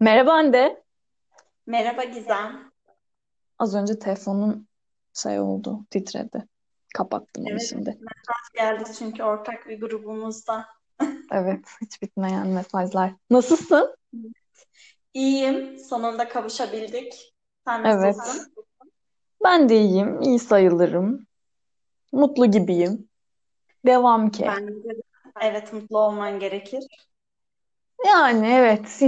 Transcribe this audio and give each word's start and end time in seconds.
Merhaba 0.00 0.32
Hande. 0.32 0.82
Merhaba 1.66 2.04
Gizem. 2.04 2.72
Az 3.58 3.74
önce 3.74 3.98
telefonun 3.98 4.68
şey 5.14 5.40
oldu, 5.40 5.84
titredi. 5.90 6.48
Kapattım 6.94 7.44
onu 7.44 7.50
Evet, 7.50 7.66
şimdi. 7.68 7.88
mesaj 7.88 8.54
geldi 8.54 8.90
çünkü 8.98 9.22
ortak 9.22 9.68
bir 9.68 9.80
grubumuzda. 9.80 10.66
Evet, 11.32 11.64
hiç 11.80 12.02
bitmeyen 12.02 12.46
mesajlar. 12.46 13.12
Nasılsın? 13.30 13.96
İyiyim, 15.14 15.78
sonunda 15.78 16.28
kavuşabildik. 16.28 17.34
Sen 17.66 17.84
Evet, 17.84 18.16
nasılsın? 18.16 18.54
ben 19.44 19.68
de 19.68 19.76
iyiyim, 19.80 20.22
iyi 20.22 20.38
sayılırım. 20.38 21.26
Mutlu 22.12 22.50
gibiyim. 22.50 23.08
Devam 23.86 24.30
ki. 24.30 24.46
Bence 24.46 24.84
de 24.84 25.02
evet 25.40 25.72
mutlu 25.72 25.98
olman 25.98 26.38
gerekir. 26.38 26.84
Yani 28.06 28.46
evet, 28.46 29.02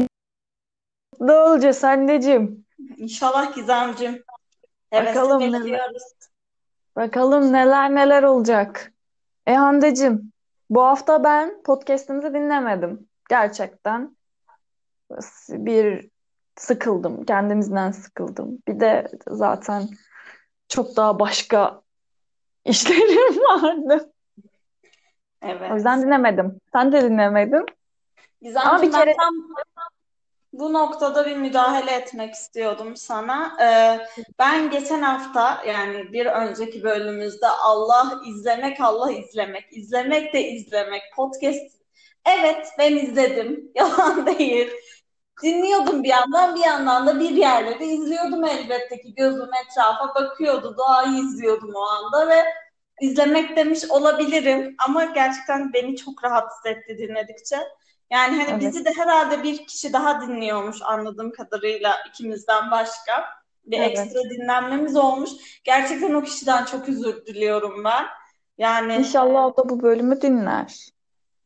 mutlu 1.20 1.34
olacağız 1.34 1.84
anneciğim. 1.84 2.66
İnşallah 2.96 3.54
Gizemciğim. 3.54 4.24
Hevesle 4.90 5.20
Bakalım 5.20 5.40
neler, 5.52 5.92
bakalım 6.96 7.52
neler 7.52 7.94
neler 7.94 8.22
olacak. 8.22 8.92
E 9.46 9.54
Hande'cim, 9.54 10.32
bu 10.70 10.82
hafta 10.82 11.24
ben 11.24 11.62
podcast'imizi 11.62 12.34
dinlemedim. 12.34 13.08
Gerçekten 13.28 14.16
bir 15.48 16.10
sıkıldım, 16.56 17.24
kendimizden 17.24 17.90
sıkıldım. 17.90 18.58
Bir 18.68 18.80
de 18.80 19.08
zaten 19.28 19.88
çok 20.68 20.96
daha 20.96 21.18
başka 21.18 21.82
işlerim 22.64 23.40
vardı. 23.40 24.12
O 25.42 25.74
yüzden 25.74 25.96
Evet. 25.96 26.06
dinlemedim. 26.06 26.60
Sen 26.72 26.92
de 26.92 27.02
dinlemedin. 27.02 27.54
Ama 27.54 27.66
bir 27.66 28.46
Gizemciğim 28.46 28.92
kere 28.92 29.14
tam 29.16 29.34
bu 30.60 30.72
noktada 30.72 31.26
bir 31.26 31.36
müdahale 31.36 31.90
etmek 31.92 32.34
istiyordum 32.34 32.96
sana. 32.96 33.56
Ee, 33.60 34.06
ben 34.38 34.70
geçen 34.70 35.02
hafta 35.02 35.62
yani 35.66 36.12
bir 36.12 36.26
önceki 36.26 36.82
bölümümüzde 36.82 37.46
Allah 37.48 38.20
izlemek, 38.28 38.80
Allah 38.80 39.12
izlemek, 39.12 39.64
izlemek 39.70 40.34
de 40.34 40.42
izlemek 40.48 41.02
podcast. 41.16 41.80
Evet 42.24 42.68
ben 42.78 42.96
izledim. 42.96 43.72
Yalan 43.74 44.26
değil. 44.26 44.70
Dinliyordum 45.42 46.02
bir 46.02 46.08
yandan 46.08 46.54
bir 46.56 46.60
yandan 46.60 47.06
da 47.06 47.20
bir 47.20 47.30
yerleri 47.30 47.84
izliyordum 47.84 48.44
elbette 48.44 49.00
ki 49.00 49.14
gözüm 49.14 49.48
etrafa 49.64 50.14
bakıyordu 50.14 50.76
doğayı 50.78 51.24
izliyordum 51.24 51.74
o 51.74 51.80
anda 51.80 52.28
ve 52.28 52.44
izlemek 53.00 53.56
demiş 53.56 53.90
olabilirim 53.90 54.76
ama 54.86 55.04
gerçekten 55.04 55.72
beni 55.72 55.96
çok 55.96 56.24
rahatsız 56.24 56.66
etti 56.66 56.98
dinledikçe. 56.98 57.56
Yani 58.10 58.36
hani 58.36 58.50
evet, 58.50 58.60
bizi 58.60 58.84
de 58.84 58.90
herhalde 58.96 59.42
bir 59.42 59.66
kişi 59.66 59.92
daha 59.92 60.20
dinliyormuş 60.20 60.82
anladığım 60.82 61.32
kadarıyla 61.32 61.96
ikimizden 62.08 62.70
başka 62.70 63.24
bir 63.64 63.80
ekstra 63.80 64.20
evet. 64.20 64.30
dinlenmemiz 64.30 64.96
olmuş. 64.96 65.30
Gerçekten 65.64 66.14
o 66.14 66.22
kişiden 66.22 66.64
çok 66.64 66.88
özür 66.88 67.26
diliyorum 67.26 67.84
ben. 67.84 68.06
Yani 68.58 68.94
İnşallah 68.94 69.44
o 69.44 69.56
da 69.56 69.68
bu 69.68 69.82
bölümü 69.82 70.20
dinler. 70.22 70.88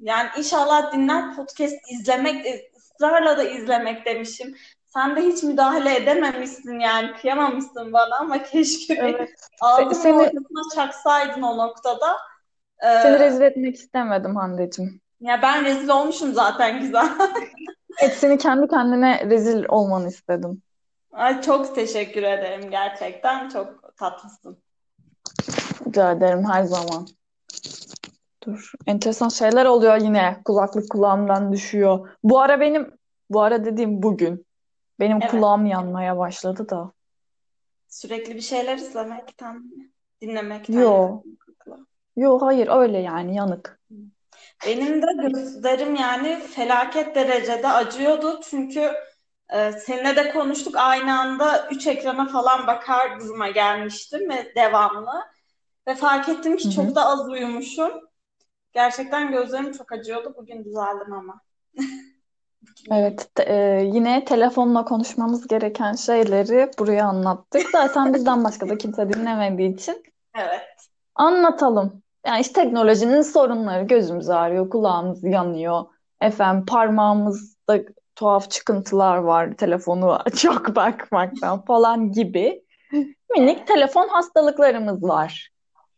yani 0.00 0.28
inşallah 0.38 0.92
dinler 0.92 1.36
podcast 1.36 1.74
izlemek, 1.90 2.46
ısrarla 2.76 3.38
da 3.38 3.42
izlemek 3.42 4.06
demişim. 4.06 4.56
Sen 4.86 5.16
de 5.16 5.22
hiç 5.22 5.42
müdahale 5.42 5.96
edememişsin 5.96 6.78
yani 6.78 7.12
kıyamamışsın 7.12 7.92
bana 7.92 8.16
ama 8.20 8.42
keşke 8.42 8.94
Evet. 8.94 9.30
Ağzımın 9.60 9.92
seni 9.92 10.14
ortasına 10.14 10.74
çaksaydın 10.74 11.42
o 11.42 11.56
noktada. 11.58 12.16
seni 12.82 13.16
Ee, 13.16 13.18
rezil 13.18 13.40
etmek 13.40 13.76
istemedim 13.76 14.36
Hande'cim. 14.36 15.03
Ya 15.24 15.42
ben 15.42 15.64
rezil 15.64 15.88
olmuşum 15.88 16.32
zaten 16.32 16.80
güzel. 16.80 17.08
Evet, 18.02 18.16
seni 18.18 18.38
kendi 18.38 18.68
kendine 18.68 19.30
rezil 19.30 19.64
olmanı 19.68 20.08
istedim. 20.08 20.62
Ay, 21.12 21.42
çok 21.42 21.74
teşekkür 21.74 22.22
ederim 22.22 22.70
gerçekten 22.70 23.48
çok 23.48 23.96
tatlısın. 23.96 24.58
Rica 25.86 26.12
ederim 26.12 26.44
her 26.44 26.62
zaman. 26.62 27.06
Dur. 28.46 28.72
Enteresan 28.86 29.28
şeyler 29.28 29.66
oluyor 29.66 29.96
yine. 29.96 30.40
Kulaklık 30.44 30.90
kulağımdan 30.90 31.52
düşüyor. 31.52 32.08
Bu 32.24 32.40
ara 32.40 32.60
benim, 32.60 32.90
bu 33.30 33.42
ara 33.42 33.64
dediğim 33.64 34.02
bugün. 34.02 34.46
Benim 35.00 35.18
Evet 35.20 35.30
kulağım 35.30 35.66
yanmaya 35.66 36.18
başladı 36.18 36.68
da. 36.68 36.92
sürekli 37.88 38.34
bir 38.34 38.40
şeyler 38.40 38.76
izlemekten? 38.76 39.64
Dinlemekten. 40.22 40.80
Yo, 40.80 41.22
yo 42.16 42.38
hayır 42.42 42.68
öyle 42.68 42.98
yani 42.98 43.36
yanık. 43.36 43.80
Benim 44.66 45.02
de 45.02 45.28
gözlerim 45.28 45.94
yani 45.94 46.40
felaket 46.40 47.14
derecede 47.14 47.68
acıyordu 47.68 48.40
çünkü 48.50 48.92
e, 49.52 49.72
seninle 49.72 50.16
de 50.16 50.32
konuştuk 50.32 50.74
aynı 50.76 51.20
anda 51.20 51.68
üç 51.70 51.86
ekrana 51.86 52.28
falan 52.28 52.66
bakar 52.66 53.20
duruma 53.20 53.48
gelmiştim 53.48 54.30
ve 54.30 54.52
devamlı 54.56 55.24
ve 55.88 55.94
fark 55.94 56.28
ettim 56.28 56.56
ki 56.56 56.70
çok 56.70 56.90
hı. 56.90 56.94
da 56.94 57.06
az 57.06 57.28
uyumuşum. 57.28 57.92
Gerçekten 58.72 59.32
gözlerim 59.32 59.72
çok 59.72 59.92
acıyordu. 59.92 60.34
Bugün 60.38 60.64
düzeldim 60.64 61.12
ama. 61.12 61.40
Evet, 62.90 63.28
e, 63.40 63.54
yine 63.92 64.24
telefonla 64.24 64.84
konuşmamız 64.84 65.46
gereken 65.46 65.92
şeyleri 65.92 66.70
buraya 66.78 67.06
anlattık. 67.06 67.70
Zaten 67.72 68.14
bizden 68.14 68.44
başka 68.44 68.68
da 68.68 68.78
kimse 68.78 69.12
dinlemediği 69.12 69.74
için 69.74 70.02
Evet. 70.34 70.88
anlatalım. 71.14 72.03
Yani 72.26 72.40
işte 72.40 72.62
teknolojinin 72.62 73.22
sorunları 73.22 73.84
gözümüz 73.84 74.30
ağrıyor, 74.30 74.70
kulağımız 74.70 75.24
yanıyor. 75.24 75.84
Efendim 76.20 76.66
parmağımızda 76.66 77.80
tuhaf 78.16 78.50
çıkıntılar 78.50 79.16
var 79.16 79.52
telefonu 79.56 80.18
çok 80.36 80.76
bakmaktan 80.76 81.64
falan 81.64 82.12
gibi 82.12 82.64
minik 83.36 83.66
telefon 83.66 84.08
hastalıklarımız 84.08 85.02
var. 85.02 85.50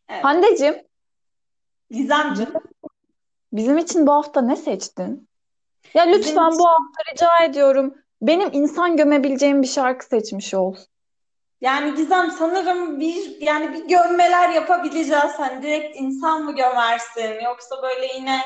Evet. 0.08 0.24
Handecim, 0.24 0.74
Gizemcim 1.90 2.48
bizim 3.52 3.78
için 3.78 4.06
bu 4.06 4.12
hafta 4.12 4.40
ne 4.40 4.56
seçtin? 4.56 5.28
Ya 5.94 6.06
bizim 6.06 6.20
lütfen 6.20 6.50
bu 6.50 6.54
için 6.54 6.64
hafta 6.64 7.12
rica 7.12 7.44
ediyorum 7.44 7.94
benim 8.22 8.48
insan 8.52 8.96
gömebileceğim 8.96 9.62
bir 9.62 9.66
şarkı 9.66 10.06
seçmiş 10.06 10.54
ol. 10.54 10.76
Yani 11.60 11.94
Gizem 11.94 12.30
sanırım 12.30 13.00
bir 13.00 13.40
yani 13.40 13.72
bir 13.72 13.88
gömmeler 13.88 14.48
yapabileceğiz. 14.48 15.32
Hani 15.38 15.62
direkt 15.62 15.96
insan 15.96 16.44
mı 16.44 16.56
gömersin 16.56 17.44
yoksa 17.44 17.76
böyle 17.82 18.06
yine 18.14 18.40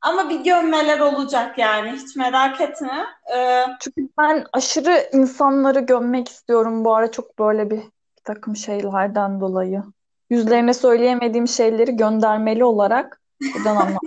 ama 0.00 0.28
bir 0.30 0.40
gömmeler 0.40 1.00
olacak 1.00 1.58
yani 1.58 1.92
hiç 1.92 2.16
merak 2.16 2.60
etme. 2.60 3.06
Ee, 3.36 3.64
Çünkü 3.80 4.08
ben 4.18 4.44
aşırı 4.52 5.08
insanları 5.12 5.80
gömmek 5.80 6.28
istiyorum 6.28 6.84
bu 6.84 6.94
ara 6.94 7.10
çok 7.10 7.38
böyle 7.38 7.70
bir, 7.70 7.76
bir 7.78 8.22
takım 8.24 8.56
şeylerden 8.56 9.40
dolayı. 9.40 9.82
Yüzlerine 10.30 10.74
söyleyemediğim 10.74 11.48
şeyleri 11.48 11.96
göndermeli 11.96 12.64
olarak 12.64 13.20
buradan 13.54 13.76
anlatmak 13.76 14.02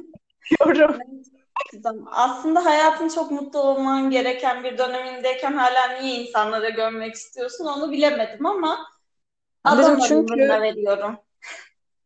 istiyorum. 0.51 0.95
Gizem, 1.11 1.33
aslında 2.11 2.65
hayatın 2.65 3.09
çok 3.09 3.31
mutlu 3.31 3.59
olman 3.59 4.09
gereken 4.09 4.63
bir 4.63 4.77
dönemindeyken 4.77 5.53
hala 5.53 5.87
niye 5.87 6.15
insanlara 6.15 6.69
gömmek 6.69 7.15
istiyorsun 7.15 7.65
onu 7.65 7.91
bilemedim 7.91 8.45
ama 8.45 8.77
Adana'lılığına 9.63 10.07
çünkü 10.07 10.49
veriyorum. 10.61 11.17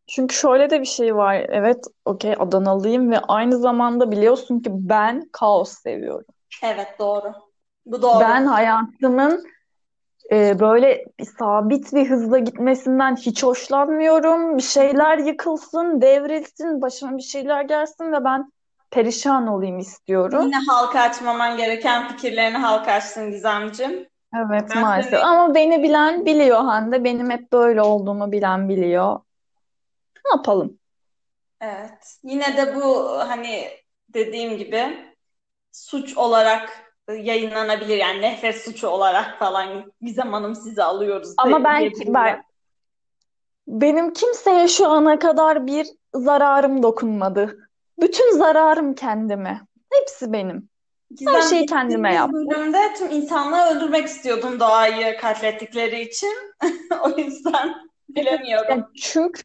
çünkü 0.07 0.35
şöyle 0.35 0.69
de 0.69 0.81
bir 0.81 0.85
şey 0.85 1.15
var. 1.15 1.35
Evet, 1.49 1.85
okey 2.05 2.35
Adanalıyım 2.39 3.11
ve 3.11 3.19
aynı 3.19 3.57
zamanda 3.57 4.11
biliyorsun 4.11 4.59
ki 4.59 4.69
ben 4.73 5.29
kaos 5.31 5.73
seviyorum. 5.73 6.33
Evet 6.63 6.87
doğru. 6.99 7.33
Bu 7.85 8.01
doğru. 8.01 8.19
Ben 8.19 8.45
hayatımın 8.45 9.43
e, 10.31 10.59
böyle 10.59 11.05
bir 11.19 11.25
sabit 11.39 11.93
bir 11.93 12.09
hızla 12.09 12.39
gitmesinden 12.39 13.15
hiç 13.15 13.43
hoşlanmıyorum. 13.43 14.57
Bir 14.57 14.63
şeyler 14.63 15.17
yıkılsın, 15.17 16.01
devrilsin, 16.01 16.81
başıma 16.81 17.17
bir 17.17 17.23
şeyler 17.23 17.61
gelsin 17.61 18.11
ve 18.11 18.23
ben 18.23 18.51
perişan 18.91 19.47
olayım 19.47 19.79
istiyorum. 19.79 20.45
Yine 20.45 20.55
halka 20.67 20.99
açmaman 21.01 21.57
gereken 21.57 22.07
fikirlerini 22.07 22.57
halka 22.57 22.91
açsın 22.91 23.31
Gizemciğim. 23.31 24.07
Evet 24.37 24.69
Ben 24.69 24.81
maalesef. 24.81 25.11
seni 25.11 25.23
Ama 25.23 25.55
beni 25.55 25.83
bilen 25.83 26.25
biliyor 26.25 26.57
Hande. 26.57 27.03
Benim 27.03 27.29
hep 27.29 27.51
böyle 27.53 27.81
olduğumu 27.81 28.31
bilen 28.31 28.69
biliyor. 28.69 29.19
Ne 30.25 30.31
yapalım? 30.37 30.79
evet. 31.61 32.17
Yine 32.23 32.57
de 32.57 32.75
bu 32.75 33.09
hani 33.19 33.69
dediğim 34.09 34.57
gibi 34.57 35.13
suç 35.71 36.17
olarak 36.17 36.69
yayınlanabilir 37.09 37.97
yani 37.97 38.21
nefret 38.21 38.61
suçu 38.61 38.87
olarak 38.87 39.39
falan 39.39 39.93
Gizem 40.01 40.33
Hanım 40.33 40.55
sizi 40.55 40.83
alıyoruz 40.83 41.35
Ama 41.37 41.59
de, 41.59 41.63
ben, 41.63 41.91
ben 42.07 42.43
benim 43.67 44.13
kimseye 44.13 44.67
şu 44.67 44.89
ana 44.89 45.19
kadar 45.19 45.67
bir 45.67 45.87
zararım 46.15 46.83
dokunmadı. 46.83 47.70
Bütün 48.01 48.37
zararım 48.37 48.95
kendime. 48.95 49.61
Hepsi 49.93 50.33
benim. 50.33 50.69
Her 51.09 51.15
Gizem 51.17 51.41
şeyi 51.49 51.65
kendime 51.65 52.13
yaptım. 52.13 52.49
bölümde 52.49 52.93
tüm 52.97 53.11
insanlığı 53.11 53.75
öldürmek 53.75 54.07
istiyordun 54.07 54.59
doğayı 54.59 55.17
katlettikleri 55.17 56.01
için. 56.01 56.33
O 57.03 57.17
yüzden 57.19 57.75
bilemiyorum. 58.09 58.67
Yani 58.69 58.83
çünkü 59.01 59.41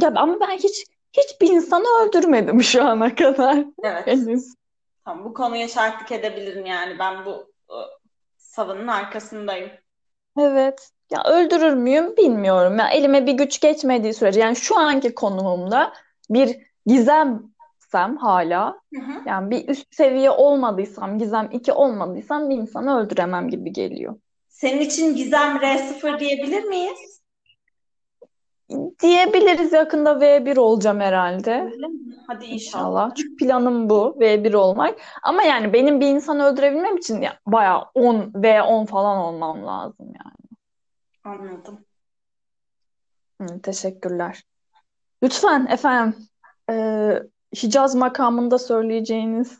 ya 0.00 0.12
ama 0.16 0.40
ben 0.40 0.50
hiç 0.56 0.86
hiçbir 1.12 1.48
insanı 1.48 1.84
öldürmedim 2.02 2.62
şu 2.62 2.84
ana 2.84 3.14
kadar 3.14 3.64
Evet. 3.82 4.06
henüz. 4.06 4.54
Tamam, 5.04 5.24
bu 5.24 5.34
konuya 5.34 5.68
şahitlik 5.68 6.12
edebilirim 6.12 6.66
yani. 6.66 6.98
Ben 6.98 7.26
bu 7.26 7.52
e, 7.70 7.76
savının 8.38 8.88
arkasındayım. 8.88 9.70
Evet. 10.38 10.90
Ya 11.10 11.24
öldürür 11.24 11.74
müyüm 11.74 12.16
bilmiyorum. 12.16 12.78
Ya 12.78 12.88
elime 12.88 13.26
bir 13.26 13.32
güç 13.32 13.60
geçmediği 13.60 14.14
sürece 14.14 14.40
yani 14.40 14.56
şu 14.56 14.78
anki 14.78 15.14
konumumda 15.14 15.92
bir 16.30 16.56
gizemsem 17.92 18.16
hala 18.16 18.80
Hı 18.94 19.00
hı. 19.00 19.22
yani 19.26 19.50
bir 19.50 19.68
üst 19.68 19.94
seviye 19.94 20.30
olmadıysam 20.30 21.18
gizem 21.18 21.48
2 21.52 21.72
olmadıysam 21.72 22.50
bir 22.50 22.56
insanı 22.56 22.98
öldüremem 22.98 23.48
gibi 23.48 23.72
geliyor. 23.72 24.16
Senin 24.48 24.80
için 24.80 25.16
Gizem 25.16 25.56
R0 25.56 26.20
diyebilir 26.20 26.64
miyiz? 26.64 27.22
Diyebiliriz 29.02 29.72
yakında 29.72 30.20
V1 30.20 30.56
olacağım 30.56 31.00
herhalde. 31.00 31.72
Hadi 32.26 32.44
inşallah. 32.44 32.54
İnşallah. 32.54 33.14
Çünkü 33.14 33.36
planım 33.36 33.90
bu 33.90 34.16
V1 34.20 34.54
olmak. 34.54 34.98
Ama 35.22 35.42
yani 35.42 35.72
benim 35.72 36.00
bir 36.00 36.06
insanı 36.06 36.44
öldürebilmem 36.44 36.96
için 36.96 37.20
ya, 37.20 37.38
bayağı 37.46 37.84
10 37.94 38.16
V10 38.34 38.86
falan 38.86 39.18
olmam 39.18 39.66
lazım 39.66 40.06
yani. 40.06 40.58
Anladım. 41.24 41.78
Hı, 43.40 43.62
teşekkürler. 43.62 44.42
Lütfen 45.22 45.66
efendim 45.66 46.16
e, 46.70 46.74
Hicaz 47.56 47.94
makamında 47.94 48.58
söyleyeceğiniz 48.58 49.58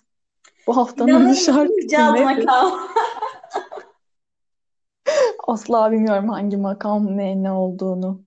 bu 0.66 0.76
haftanın 0.76 1.32
şarkısı 1.32 1.76
Hicaz 1.84 2.14
nedir? 2.14 2.22
makam? 2.22 2.88
Asla 5.48 5.92
bilmiyorum 5.92 6.28
hangi 6.28 6.56
makam 6.56 7.16
ne 7.16 7.42
ne 7.42 7.52
olduğunu. 7.52 8.24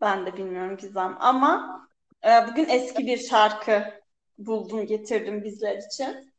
Ben 0.00 0.26
de 0.26 0.36
bilmiyorum 0.36 0.76
Gizem 0.76 1.16
ama 1.20 1.80
e, 2.24 2.48
bugün 2.48 2.68
eski 2.68 3.06
bir 3.06 3.18
şarkı 3.18 3.82
buldum 4.38 4.86
getirdim 4.86 5.44
bizler 5.44 5.76
için. 5.76 6.32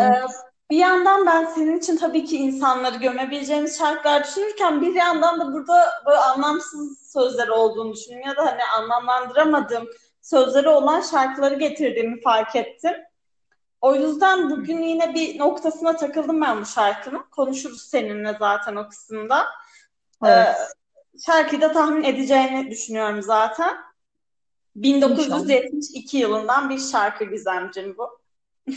E, 0.00 0.04
Evet. 0.04 0.30
bir 0.70 0.76
yandan 0.76 1.26
ben 1.26 1.44
senin 1.46 1.78
için 1.78 1.96
tabii 1.96 2.24
ki 2.24 2.36
insanları 2.36 2.98
gömebileceğimiz 2.98 3.78
şarkılar 3.78 4.24
düşünürken 4.24 4.80
bir 4.80 4.94
yandan 4.94 5.40
da 5.40 5.52
burada 5.52 5.90
böyle 6.06 6.18
anlamsız 6.18 7.10
sözleri 7.12 7.50
olduğunu 7.50 7.92
düşünüyorum 7.92 8.28
ya 8.28 8.36
da 8.36 8.46
hani 8.46 8.64
anlamlandıramadığım 8.64 9.88
sözleri 10.24 10.68
olan 10.68 11.00
şarkıları 11.00 11.54
getirdiğimi 11.54 12.20
fark 12.20 12.56
ettim. 12.56 12.92
O 13.80 13.94
yüzden 13.94 14.50
bugün 14.50 14.82
yine 14.82 15.14
bir 15.14 15.38
noktasına 15.38 15.96
takıldım 15.96 16.40
ben 16.40 16.60
bu 16.60 16.66
şarkının. 16.66 17.22
Konuşuruz 17.30 17.82
seninle 17.82 18.36
zaten 18.38 18.76
o 18.76 18.88
kısımda. 18.88 19.46
Evet. 20.24 20.48
Ee, 20.48 20.54
şarkıyı 21.26 21.60
da 21.60 21.72
tahmin 21.72 22.02
edeceğini 22.02 22.70
düşünüyorum 22.70 23.22
zaten. 23.22 23.76
1972 24.76 26.18
yılından 26.18 26.70
bir 26.70 26.78
şarkı 26.78 27.24
Gizemciğim 27.24 27.96
bu. 27.98 28.18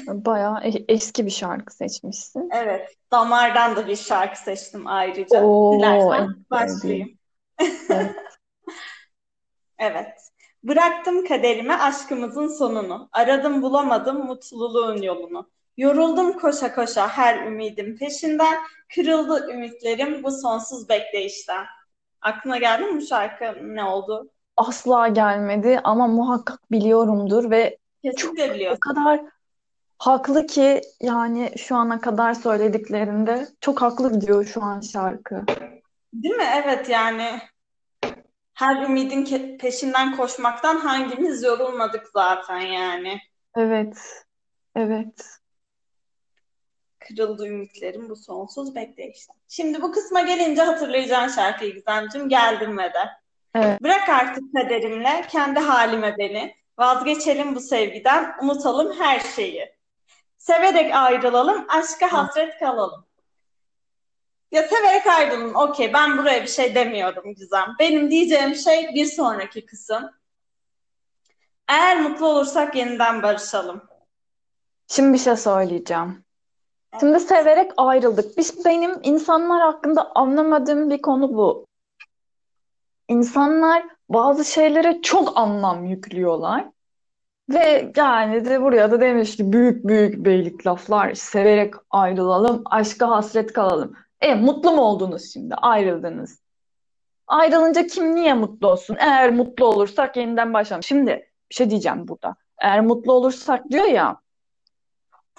Bayağı 0.08 0.64
e- 0.64 0.86
eski 0.88 1.26
bir 1.26 1.32
şarkı 1.32 1.76
seçmişsin. 1.76 2.50
Evet. 2.54 2.96
Damardan 3.12 3.76
da 3.76 3.88
bir 3.88 3.96
şarkı 3.96 4.40
seçtim 4.40 4.88
ayrıca. 4.88 5.44
Oo, 5.44 5.78
Dilersen 5.78 6.24
en 6.24 6.46
başlayayım. 6.52 7.18
Evet. 7.90 8.16
Evet. 9.80 10.27
Bıraktım 10.68 11.26
kaderime 11.26 11.74
aşkımızın 11.74 12.48
sonunu. 12.48 13.10
Aradım 13.12 13.62
bulamadım 13.62 14.26
mutluluğun 14.26 15.02
yolunu. 15.02 15.50
Yoruldum 15.78 16.34
koşa 16.34 16.76
koşa 16.76 17.08
her 17.08 17.46
ümidim 17.46 17.98
peşinden. 17.98 18.58
Kırıldı 18.96 19.52
ümitlerim 19.52 20.24
bu 20.24 20.32
sonsuz 20.32 20.90
bekleyişten. 20.90 21.66
Aklına 22.22 22.58
geldi 22.58 22.84
mi 22.84 23.02
bu 23.02 23.06
şarkı 23.06 23.76
ne 23.76 23.84
oldu? 23.84 24.30
Asla 24.58 25.08
gelmedi 25.08 25.80
ama 25.84 26.08
muhakkak 26.08 26.72
biliyorumdur 26.72 27.52
ve 27.52 27.78
Kesinlikle 28.04 28.52
o 28.52 28.56
biliyorsun. 28.56 28.80
kadar 28.80 29.22
haklı 29.98 30.48
ki 30.48 30.82
yani 31.02 31.52
şu 31.58 31.76
ana 31.76 32.02
kadar 32.02 32.34
söylediklerinde 32.34 33.48
çok 33.62 33.82
haklı 33.82 34.14
gidiyor 34.14 34.46
şu 34.46 34.64
an 34.64 34.80
şarkı. 34.82 35.42
Değil 36.14 36.36
mi? 36.36 36.46
Evet 36.64 36.90
yani 36.90 37.40
her 38.58 38.84
ümidin 38.84 39.58
peşinden 39.58 40.16
koşmaktan 40.16 40.78
hangimiz 40.78 41.44
yorulmadık 41.44 42.08
zaten 42.14 42.60
yani. 42.60 43.20
Evet. 43.56 43.98
Evet. 44.76 45.40
Kırıldı 47.00 47.48
ümitlerim 47.48 48.10
bu 48.10 48.16
sonsuz 48.16 48.76
bekleyişten. 48.76 49.36
Şimdi 49.48 49.82
bu 49.82 49.92
kısma 49.92 50.22
gelince 50.22 50.62
hatırlayacağın 50.62 51.28
şarkıyı 51.28 51.74
Gizemciğim 51.74 52.30
geldim 52.30 52.78
ve 52.78 52.94
de. 52.94 53.10
Evet. 53.56 53.84
Bırak 53.84 54.10
artık 54.10 54.44
kaderimle 54.56 55.26
kendi 55.30 55.60
halime 55.60 56.18
beni. 56.18 56.56
Vazgeçelim 56.78 57.56
bu 57.56 57.60
sevgiden, 57.60 58.36
unutalım 58.42 59.00
her 59.00 59.20
şeyi. 59.20 59.76
Severek 60.38 60.96
ayrılalım, 60.96 61.66
aşka 61.70 62.14
hasret 62.14 62.60
kalalım. 62.60 63.07
Ya 64.52 64.64
severek 64.64 65.08
ayrılalım, 65.08 65.56
okey 65.56 65.94
ben 65.94 66.18
buraya 66.18 66.42
bir 66.42 66.48
şey 66.48 66.76
demiyorum 66.76 67.34
Gizem. 67.34 67.76
Benim 67.80 68.12
diyeceğim 68.12 68.56
şey 68.56 68.90
bir 68.96 69.06
sonraki 69.06 69.66
kısım. 69.66 70.10
Eğer 71.70 72.02
mutlu 72.02 72.28
olursak 72.28 72.76
yeniden 72.76 73.24
barışalım. 73.24 73.82
Şimdi 74.88 75.14
bir 75.14 75.18
şey 75.18 75.36
söyleyeceğim. 75.36 76.24
Şimdi 77.00 77.20
severek 77.20 77.72
ayrıldık. 77.78 78.38
Biz, 78.38 78.66
benim 78.66 79.00
insanlar 79.04 79.62
hakkında 79.62 80.12
anlamadığım 80.16 80.90
bir 80.90 81.02
konu 81.02 81.34
bu. 81.34 81.66
İnsanlar 83.08 83.84
bazı 84.10 84.46
şeylere 84.46 85.02
çok 85.02 85.38
anlam 85.38 85.86
yüklüyorlar. 85.86 86.66
Ve 87.50 87.92
yani 87.96 88.46
de 88.46 88.62
buraya 88.62 88.92
da 88.92 89.02
demiş 89.02 89.38
ki 89.38 89.54
büyük 89.54 89.88
büyük 89.88 90.26
beylik 90.26 90.68
laflar. 90.68 91.14
Severek 91.14 91.74
ayrılalım, 91.90 92.64
aşka 92.66 93.10
hasret 93.10 93.54
kalalım. 93.54 93.96
E 94.22 94.36
mutlu 94.36 94.72
mu 94.72 94.82
oldunuz 94.82 95.34
şimdi? 95.34 95.56
Ayrıldınız. 95.56 96.42
Ayrılınca 97.28 97.88
kim 97.88 98.16
niye 98.16 98.34
mutlu 98.34 98.72
olsun? 98.72 98.98
Eğer 99.00 99.34
mutlu 99.34 99.66
olursak 99.66 100.18
yeniden 100.18 100.54
başlayalım. 100.54 100.84
Şimdi 100.84 101.32
bir 101.50 101.56
şey 101.56 101.70
diyeceğim 101.70 102.08
burada. 102.08 102.36
Eğer 102.62 102.82
mutlu 102.82 103.14
olursak 103.14 103.70
diyor 103.70 103.86
ya. 103.86 104.22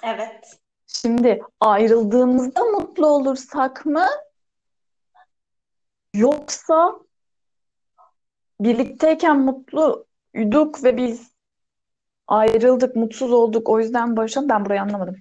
Evet. 0.03 0.59
Şimdi 0.87 1.41
ayrıldığımızda 1.59 2.63
mutlu 2.63 3.07
olursak 3.07 3.85
mı? 3.85 4.05
Yoksa 6.13 6.99
birlikteyken 8.59 9.39
mutluyduk 9.39 10.83
ve 10.83 10.97
biz 10.97 11.31
ayrıldık, 12.27 12.95
mutsuz 12.95 13.31
olduk, 13.31 13.69
o 13.69 13.79
yüzden 13.79 14.17
barışalım. 14.17 14.49
Ben 14.49 14.65
burayı 14.65 14.81
anlamadım. 14.81 15.15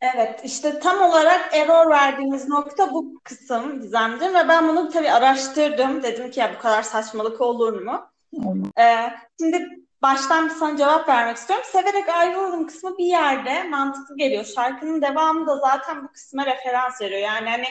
Evet, 0.00 0.40
işte 0.44 0.78
tam 0.78 1.02
olarak 1.02 1.54
error 1.54 1.90
verdiğimiz 1.90 2.48
nokta 2.48 2.92
bu 2.92 3.20
kısım 3.24 3.80
Gizemciğim 3.80 4.34
ve 4.34 4.48
ben 4.48 4.68
bunu 4.68 4.88
tabii 4.88 5.10
araştırdım. 5.10 6.02
Dedim 6.02 6.30
ki 6.30 6.40
ya 6.40 6.54
bu 6.54 6.62
kadar 6.62 6.82
saçmalık 6.82 7.40
olur 7.40 7.82
mu? 7.82 8.10
Olmaz. 8.44 8.70
Ee, 8.78 9.10
şimdi 9.40 9.68
baştan 10.02 10.48
sana 10.48 10.76
cevap 10.76 11.08
vermek 11.08 11.36
istiyorum. 11.36 11.66
Severek 11.72 12.08
ayrılalım 12.08 12.66
kısmı 12.66 12.98
bir 12.98 13.04
yerde 13.04 13.62
mantıklı 13.64 14.16
geliyor. 14.16 14.44
Şarkının 14.44 15.02
devamı 15.02 15.46
da 15.46 15.56
zaten 15.56 16.04
bu 16.04 16.08
kısma 16.08 16.46
referans 16.46 17.00
veriyor. 17.00 17.20
Yani 17.20 17.48
hani 17.50 17.66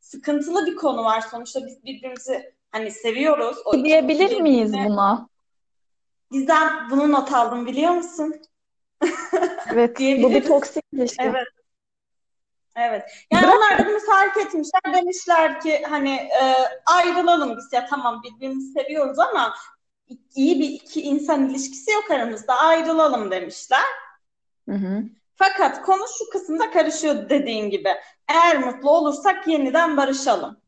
sıkıntılı 0.00 0.66
bir 0.66 0.76
konu 0.76 1.04
var. 1.04 1.20
Sonuçta 1.20 1.66
biz 1.66 1.84
birbirimizi 1.84 2.54
hani 2.72 2.90
seviyoruz. 2.90 3.56
O 3.64 3.84
Diyebilir 3.84 4.40
miyiz 4.40 4.72
buna? 4.72 5.28
Gizem 6.30 6.88
bunu 6.90 7.12
not 7.12 7.32
aldım 7.32 7.66
biliyor 7.66 7.92
musun? 7.92 8.34
Evet, 9.72 10.00
bu 10.00 10.30
bir 10.30 10.44
toksik 10.44 10.84
ilişki. 10.92 11.22
Evet. 11.22 11.46
Evet. 12.78 13.02
Yani 13.32 13.46
Bırak- 13.46 13.56
onlar 13.56 13.78
da 13.78 13.88
bunu 13.88 13.98
fark 14.06 14.36
etmişler. 14.36 14.94
Demişler 14.94 15.60
ki 15.60 15.82
hani 15.88 16.14
e, 16.14 16.54
ayrılalım 16.86 17.56
biz 17.56 17.72
ya 17.72 17.86
tamam 17.86 18.22
birbirimizi 18.22 18.72
seviyoruz 18.72 19.18
ama 19.18 19.54
iyi 20.34 20.60
bir 20.60 20.68
iki 20.68 21.02
insan 21.02 21.48
ilişkisi 21.48 21.90
yok 21.90 22.10
aramızda. 22.10 22.54
Ayrılalım 22.56 23.30
demişler. 23.30 23.84
Hı 24.68 24.74
hı. 24.74 25.02
Fakat 25.36 25.82
konu 25.82 26.04
şu 26.18 26.30
kısımda 26.30 26.70
karışıyor 26.70 27.28
dediğin 27.28 27.70
gibi. 27.70 27.88
Eğer 28.28 28.58
mutlu 28.58 28.90
olursak 28.90 29.48
yeniden 29.48 29.96
barışalım. 29.96 30.60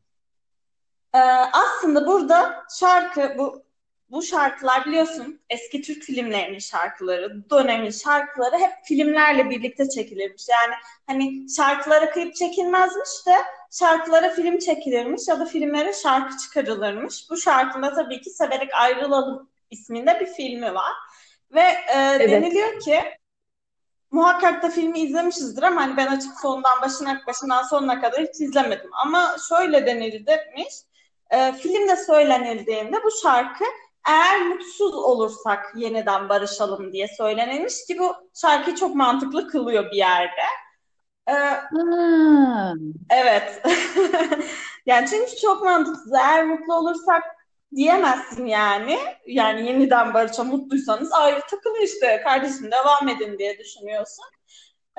Ee, 1.13 1.19
aslında 1.53 2.07
burada 2.07 2.63
şarkı 2.79 3.35
bu 3.37 3.63
bu 4.11 4.21
şarkılar 4.21 4.85
biliyorsun 4.85 5.39
eski 5.49 5.81
Türk 5.81 6.03
filmlerinin 6.03 6.59
şarkıları, 6.59 7.49
dönemin 7.49 7.89
şarkıları 7.89 8.57
hep 8.57 8.71
filmlerle 8.83 9.49
birlikte 9.49 9.89
çekilirmiş. 9.89 10.47
Yani 10.49 10.73
hani 11.07 11.49
şarkılara 11.49 12.11
klip 12.11 12.35
çekilmezmiş 12.35 13.27
de 13.27 13.35
şarkılara 13.71 14.29
film 14.29 14.59
çekilirmiş 14.59 15.27
ya 15.27 15.39
da 15.39 15.45
filmlere 15.45 15.93
şarkı 15.93 16.37
çıkarılırmış. 16.37 17.29
Bu 17.29 17.37
şarkında 17.37 17.93
tabii 17.93 18.21
ki 18.21 18.29
Severek 18.29 18.69
Ayrılalım 18.73 19.49
isminde 19.69 20.19
bir 20.19 20.25
filmi 20.25 20.73
var. 20.73 20.93
Ve 21.51 21.63
e, 21.95 22.29
deniliyor 22.29 22.79
ki 22.79 23.01
muhakkak 24.11 24.63
da 24.63 24.69
filmi 24.69 24.99
izlemişizdir 24.99 25.63
ama 25.63 25.81
hani 25.81 25.97
ben 25.97 26.07
açıp 26.07 26.31
sondan 26.41 26.81
başına 26.81 27.21
başından 27.27 27.63
sonuna 27.63 28.01
kadar 28.01 28.21
hiç 28.21 28.41
izlemedim. 28.41 28.89
Ama 28.93 29.35
şöyle 29.49 29.85
denilmiş. 29.85 30.73
E, 31.29 31.53
filmde 31.53 31.95
söylenildiğinde 31.95 33.03
bu 33.03 33.11
şarkı 33.23 33.63
eğer 34.09 34.41
mutsuz 34.47 34.93
olursak 34.93 35.73
yeniden 35.75 36.29
barışalım 36.29 36.93
diye 36.93 37.07
söylenilmiş 37.07 37.85
ki 37.87 37.99
bu 37.99 38.15
şarkıyı 38.33 38.75
çok 38.75 38.95
mantıklı 38.95 39.47
kılıyor 39.47 39.91
bir 39.91 39.97
yerde. 39.97 40.41
E, 41.27 41.33
Ha, 41.33 42.73
Evet. 43.09 43.61
yani 44.85 45.07
çünkü 45.09 45.35
çok 45.41 45.63
mantıksız. 45.63 46.13
Eğer 46.13 46.45
mutlu 46.45 46.75
olursak 46.75 47.23
diyemezsin 47.75 48.45
yani. 48.45 48.99
Yani 49.27 49.67
yeniden 49.67 50.13
barışa 50.13 50.43
mutluysanız 50.43 51.13
ayrı 51.13 51.41
takılın 51.41 51.85
işte 51.85 52.21
kardeşim 52.23 52.71
devam 52.71 53.09
edin 53.09 53.39
diye 53.39 53.57
düşünüyorsun. 53.59 54.25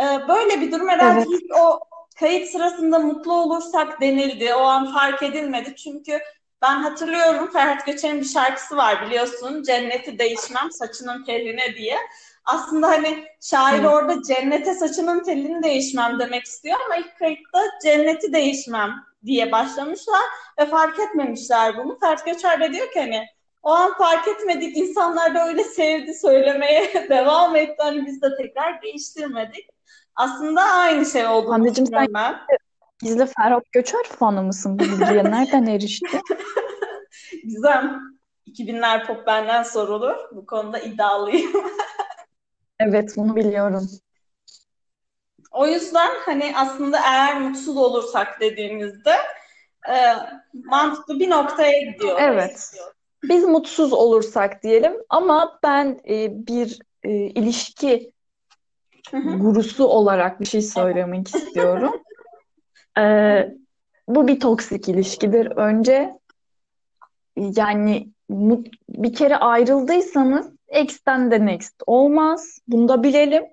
Ee, 0.00 0.28
böyle 0.28 0.60
bir 0.60 0.72
durum 0.72 0.88
herhalde 0.88 1.18
Evet. 1.18 1.28
ilk 1.30 1.56
o 1.58 1.80
kayıt 2.18 2.48
sırasında 2.48 2.98
mutlu 2.98 3.32
olursak 3.32 4.00
denildi. 4.00 4.54
O 4.54 4.60
an 4.60 4.92
fark 4.92 5.22
edilmedi. 5.22 5.76
Çünkü 5.76 6.20
ben 6.62 6.82
hatırlıyorum 6.82 7.50
Ferhat 7.52 7.86
Göçer'in 7.86 8.20
bir 8.20 8.26
şarkısı 8.26 8.76
var 8.76 9.06
biliyorsun. 9.06 9.62
Cenneti 9.62 10.18
değişmem 10.18 10.70
saçının 10.70 11.24
teline 11.24 11.74
diye. 11.76 11.96
Aslında 12.44 12.88
hani 12.88 13.24
şair 13.40 13.84
orada 13.84 14.22
cennete 14.22 14.74
saçının 14.74 15.22
telini 15.22 15.62
değişmem 15.62 16.18
demek 16.18 16.44
istiyor 16.44 16.76
ama 16.86 16.96
ilk 16.96 17.18
kayıtta 17.18 17.62
cenneti 17.82 18.32
değişmem 18.32 18.90
diye 19.24 19.52
başlamışlar 19.52 20.22
ve 20.60 20.66
fark 20.66 20.98
etmemişler 20.98 21.76
bunu. 21.76 21.98
Ferhat 21.98 22.26
Göçer 22.26 22.60
de 22.60 22.72
diyor 22.72 22.92
ki 22.92 23.00
hani 23.00 23.26
o 23.62 23.70
an 23.70 23.98
fark 23.98 24.28
etmedik 24.28 24.76
insanlar 24.76 25.34
da 25.34 25.48
öyle 25.48 25.64
sevdi 25.64 26.14
söylemeye 26.14 27.06
devam 27.10 27.56
etti. 27.56 27.76
Hani 27.78 28.06
biz 28.06 28.22
de 28.22 28.36
tekrar 28.36 28.82
değiştirmedik. 28.82 29.68
Aslında 30.16 30.62
aynı 30.62 31.06
şey 31.06 31.26
olduğunu 31.26 31.52
Hande'cim 31.52 31.86
sen 31.86 32.06
ben. 32.14 32.34
Gizli 33.02 33.26
Ferhat 33.26 33.72
Göçer 33.72 34.04
fanı 34.18 34.42
mısın? 34.42 34.78
Bu 34.78 34.82
bilgiye 34.82 35.24
nereden 35.24 35.66
erişti? 35.66 36.20
Gizem 37.44 38.00
2000'ler 38.46 39.06
pop 39.06 39.26
benden 39.26 39.62
sorulur. 39.62 40.16
Bu 40.32 40.46
konuda 40.46 40.78
iddialıyım. 40.78 41.52
Evet 42.80 43.14
bunu 43.16 43.36
biliyorum. 43.36 43.90
O 45.50 45.66
yüzden 45.66 46.10
hani 46.24 46.52
aslında 46.56 46.98
eğer 46.98 47.40
mutsuz 47.40 47.76
olursak 47.76 48.40
dediğimizde 48.40 49.14
e, 49.88 49.96
mantıklı 50.64 51.18
bir 51.20 51.30
noktaya 51.30 51.80
gidiyoruz. 51.80 52.20
Evet. 52.20 52.74
Biz 53.22 53.44
mutsuz 53.44 53.92
olursak 53.92 54.62
diyelim 54.62 54.92
ama 55.08 55.58
ben 55.62 56.00
e, 56.08 56.46
bir 56.46 56.78
e, 57.02 57.10
ilişki 57.12 58.12
Hı 59.10 59.16
hı. 59.16 59.38
gurusu 59.38 59.86
olarak 59.86 60.40
bir 60.40 60.46
şey 60.46 60.62
söylemek 60.62 61.28
istiyorum. 61.28 61.92
Ee, 62.98 63.54
bu 64.08 64.28
bir 64.28 64.40
toksik 64.40 64.88
ilişkidir. 64.88 65.46
Önce 65.46 66.14
yani 67.36 68.08
mut- 68.30 68.74
bir 68.88 69.14
kere 69.14 69.36
ayrıldıysanız 69.36 70.50
ex'ten 70.68 71.30
de 71.30 71.46
next 71.46 71.82
olmaz. 71.86 72.58
Bunu 72.68 72.88
da 72.88 73.02
bilelim. 73.02 73.44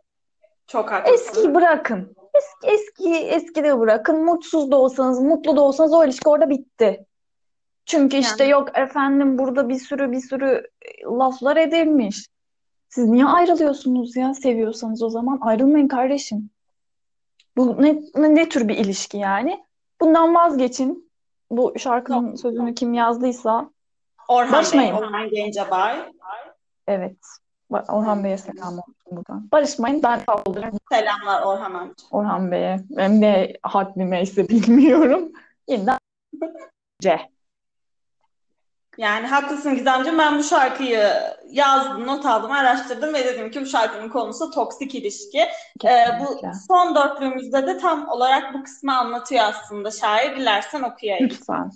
Çok 0.67 0.91
haklısın. 0.91 1.13
Eski 1.36 1.55
bırakın. 1.55 2.15
Eski, 2.34 2.67
eski, 2.74 3.15
eski 3.15 3.63
de 3.63 3.79
bırakın. 3.79 4.25
Mutsuz 4.25 4.72
da 4.72 4.77
olsanız, 4.77 5.19
mutlu 5.19 5.55
da 5.58 5.62
olsanız 5.62 5.93
o 5.93 6.05
ilişki 6.05 6.29
orada 6.29 6.50
bitti. 6.50 7.05
Çünkü 7.86 8.17
işte 8.17 8.43
Yani 8.43 8.51
yok 8.51 8.77
efendim 8.77 9.38
burada 9.38 9.69
bir 9.69 9.79
sürü 9.79 10.12
bir 10.12 10.19
sürü 10.22 10.67
e, 10.81 11.03
laflar 11.03 11.58
edilmiş. 11.58 12.25
Siz 12.89 13.05
niye 13.10 13.25
ayrılıyorsunuz 13.25 14.15
ya? 14.15 14.34
Seviyorsanız 14.34 15.03
o 15.03 15.10
zaman 15.10 15.38
ayrılmayın 15.41 15.88
kardeşim. 15.88 16.50
Bu 17.60 17.82
ne, 17.82 18.01
ne, 18.16 18.50
tür 18.50 18.68
bir 18.68 18.78
ilişki 18.78 19.18
yani? 19.18 19.66
Bundan 20.01 20.36
vazgeçin. 20.36 21.12
Bu 21.51 21.74
şarkının 21.80 22.36
sözünü 22.36 22.75
kim 22.75 22.94
yazdıysa 22.94 23.70
Orhan 24.28 24.51
Bey, 24.51 24.54
barışmayın. 24.54 24.94
Orhan 24.94 25.30
Gencebay. 25.30 26.12
Evet. 26.88 27.18
Orhan 27.70 28.24
Bey'e 28.24 28.38
selam 28.38 28.74
olsun 28.74 28.96
buradan. 29.12 29.50
Barışmayın. 29.51 30.04
Ben 30.04 30.20
saldırırım 30.25 30.80
Selamlar 30.92 31.42
Orhan 31.42 31.74
amca. 31.74 31.94
Orhan 32.12 32.51
Bey'e. 32.51 32.80
Hem 32.98 33.22
ne 33.22 33.54
haddime 33.62 34.22
ise 34.22 34.50
bilmiyorum. 34.50 35.32
Yeniden 35.68 35.98
C. 37.01 37.20
Yani 39.00 39.27
haklısın 39.27 39.75
Gizemciğim. 39.75 40.20
Ben 40.20 40.39
bu 40.39 40.44
şarkıyı 40.44 41.13
yazdım, 41.50 42.08
not 42.08 42.25
aldım, 42.25 42.51
araştırdım 42.51 43.13
ve 43.13 43.25
dedim 43.25 43.51
ki 43.51 43.62
bu 43.62 43.65
şarkının 43.65 44.10
konusu 44.10 44.51
toksik 44.51 44.96
ilişki. 44.96 45.39
Ee, 45.86 46.06
bu 46.20 46.41
son 46.68 46.96
dörtlüğümüzde 46.96 47.68
de 47.68 47.77
tam 47.77 48.10
olarak 48.10 48.53
bu 48.53 48.63
kısmı 48.63 48.98
anlatıyor 48.98 49.44
aslında 49.44 49.91
şair. 49.91 50.36
Dilersen 50.36 50.82
okuyayım. 50.82 51.29
Lütfen. 51.29 51.72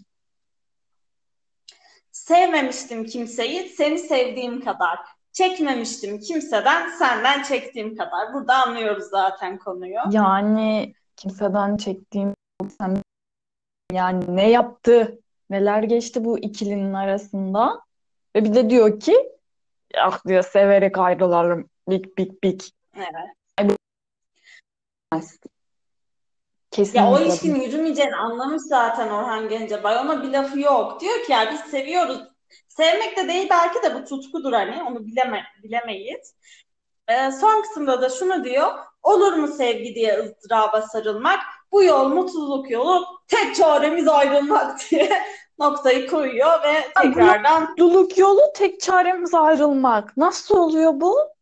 Sevmemiştim 2.11 3.05
kimseyi 3.05 3.69
seni 3.69 3.99
sevdiğim 3.99 4.61
kadar. 4.61 4.99
Çekmemiştim 5.31 6.19
kimseden 6.19 6.89
senden 6.89 7.43
çektiğim 7.43 7.97
kadar. 7.97 8.33
Burada 8.33 8.55
anlıyoruz 8.55 9.03
zaten 9.03 9.57
konuyu. 9.57 9.99
Yani 10.11 10.93
kimseden 11.15 11.77
çektiğim 11.77 12.35
yani 13.91 14.35
ne 14.35 14.49
yaptı? 14.49 15.22
Neler 15.53 15.83
geçti 15.83 16.25
bu 16.25 16.39
ikilinin 16.39 16.93
arasında? 16.93 17.81
Ve 18.35 18.43
bir 18.43 18.55
de 18.55 18.69
diyor 18.69 18.99
ki 18.99 19.31
ah 19.97 20.27
diyor 20.27 20.43
severek 20.43 20.97
ayrılalım. 20.97 21.69
Big 21.89 22.17
big 22.17 22.43
big. 22.43 22.61
Evet. 22.97 23.77
Ya 25.13 25.19
o 25.19 25.21
Kesinlikle. 26.71 27.25
ilişkinin 27.25 27.61
yürümeyeceğini 27.61 28.15
anlamış 28.15 28.61
zaten 28.61 29.09
Orhan 29.09 29.49
Gencebay. 29.49 29.97
Ona 29.97 30.23
bir 30.23 30.29
lafı 30.29 30.59
yok. 30.59 31.01
Diyor 31.01 31.25
ki 31.25 31.31
ya 31.31 31.51
biz 31.51 31.59
seviyoruz. 31.59 32.19
Sevmek 32.67 33.17
de 33.17 33.27
değil 33.27 33.47
belki 33.49 33.83
de 33.83 33.95
bu 33.95 34.05
tutkudur 34.05 34.53
hani. 34.53 34.83
Onu 34.83 35.05
bileme, 35.05 35.43
bilemeyiz. 35.63 36.35
Ee, 37.07 37.31
son 37.31 37.61
kısımda 37.61 38.01
da 38.01 38.09
şunu 38.09 38.43
diyor. 38.43 38.71
Olur 39.03 39.33
mu 39.33 39.47
sevgi 39.47 39.95
diye 39.95 40.19
ızdıraba 40.19 40.81
sarılmak? 40.81 41.39
Bu 41.71 41.83
yol 41.83 42.07
mutluluk 42.09 42.71
yolu. 42.71 43.05
Tek 43.27 43.55
çaremiz 43.55 44.07
ayrılmak 44.07 44.79
diye 44.91 45.23
noktayı 45.59 46.07
koyuyor 46.07 46.63
ve 46.63 47.01
tekrardan 47.01 47.61
Mutluluk 47.61 48.17
yolu 48.17 48.41
tek 48.55 48.81
çaremiz 48.81 49.33
ayrılmak. 49.33 50.17
Nasıl 50.17 50.57
oluyor 50.57 50.93
bu? 50.95 51.33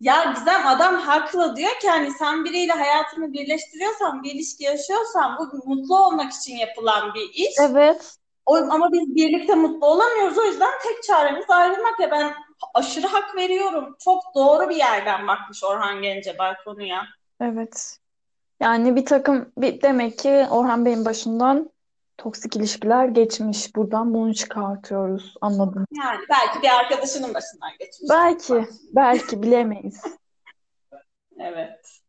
ya 0.00 0.32
Gizem 0.34 0.66
adam 0.66 0.94
haklı 0.94 1.56
diyor 1.56 1.80
ki 1.80 1.88
hani 1.88 2.10
sen 2.10 2.44
biriyle 2.44 2.72
hayatını 2.72 3.32
birleştiriyorsan, 3.32 4.22
bir 4.22 4.34
ilişki 4.34 4.64
yaşıyorsan 4.64 5.38
bu 5.38 5.68
mutlu 5.74 6.04
olmak 6.06 6.32
için 6.32 6.56
yapılan 6.56 7.14
bir 7.14 7.30
iş. 7.34 7.54
Evet. 7.60 8.16
O, 8.46 8.56
ama 8.56 8.92
biz 8.92 9.14
birlikte 9.14 9.54
mutlu 9.54 9.86
olamıyoruz. 9.86 10.38
O 10.38 10.44
yüzden 10.44 10.70
tek 10.82 11.02
çaremiz 11.02 11.50
ayrılmak. 11.50 12.00
Ya 12.00 12.10
ben 12.10 12.34
aşırı 12.74 13.06
hak 13.06 13.36
veriyorum. 13.36 13.96
Çok 14.04 14.22
doğru 14.34 14.68
bir 14.68 14.76
yerden 14.76 15.26
bakmış 15.28 15.64
Orhan 15.64 16.02
Gencebay 16.02 16.54
konuya. 16.64 17.02
Evet. 17.40 17.98
Yani 18.60 18.96
bir 18.96 19.06
takım 19.06 19.52
bir, 19.58 19.82
demek 19.82 20.18
ki 20.18 20.46
Orhan 20.50 20.84
Bey'in 20.84 21.04
başından 21.04 21.70
toksik 22.18 22.56
ilişkiler 22.56 23.08
geçmiş. 23.08 23.76
Buradan 23.76 24.14
bunu 24.14 24.34
çıkartıyoruz. 24.34 25.34
Anladım. 25.40 25.86
Yani 25.92 26.20
belki 26.30 26.62
bir 26.62 26.68
arkadaşının 26.68 27.34
başından 27.34 27.70
geçmiş. 27.78 28.10
Belki, 28.10 28.68
belki 28.94 29.42
bilemeyiz. 29.42 30.02
Evet. 31.40 32.00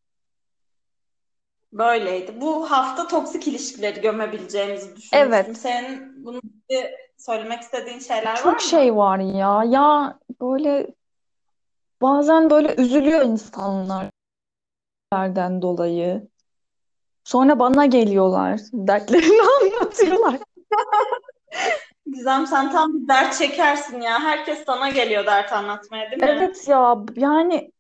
Böyleydi. 1.74 2.42
Bu 2.42 2.72
hafta 2.72 3.08
toksik 3.08 3.48
ilişkileri 3.48 4.02
gömebileceğimizi 4.02 4.86
düşünmüştüm. 4.86 5.20
Evet. 5.20 5.58
Senin 5.58 6.26
bunu 6.26 6.42
bir 6.70 6.86
söylemek 7.18 7.62
istediğin 7.62 8.00
şeyler 8.00 8.32
var 8.32 8.36
Çok 8.36 8.54
mı? 8.54 8.62
şey 8.62 8.96
var 8.96 9.20
ya. 9.20 9.64
Ya 9.64 10.20
böyle 10.42 10.88
bazen 12.02 12.50
böyle 12.50 12.76
üzülüyor 12.76 13.22
insanlar 13.26 14.10
dolayı. 15.62 16.28
Sonra 17.28 17.60
bana 17.60 17.86
geliyorlar. 17.86 18.60
Dertlerini 18.74 19.42
anlatıyorlar. 19.62 20.36
Gizem 22.14 22.48
sen 22.48 22.72
tam 22.72 22.94
bir 22.94 23.08
dert 23.08 23.38
çekersin 23.38 24.02
ya. 24.02 24.20
Herkes 24.20 24.66
sana 24.66 24.90
geliyor 24.90 25.26
dert 25.26 25.54
anlatmaya 25.54 26.12
değil 26.12 26.24
mi? 26.24 26.30
Evet 26.30 26.68
ya 26.68 26.98
yani 27.16 27.72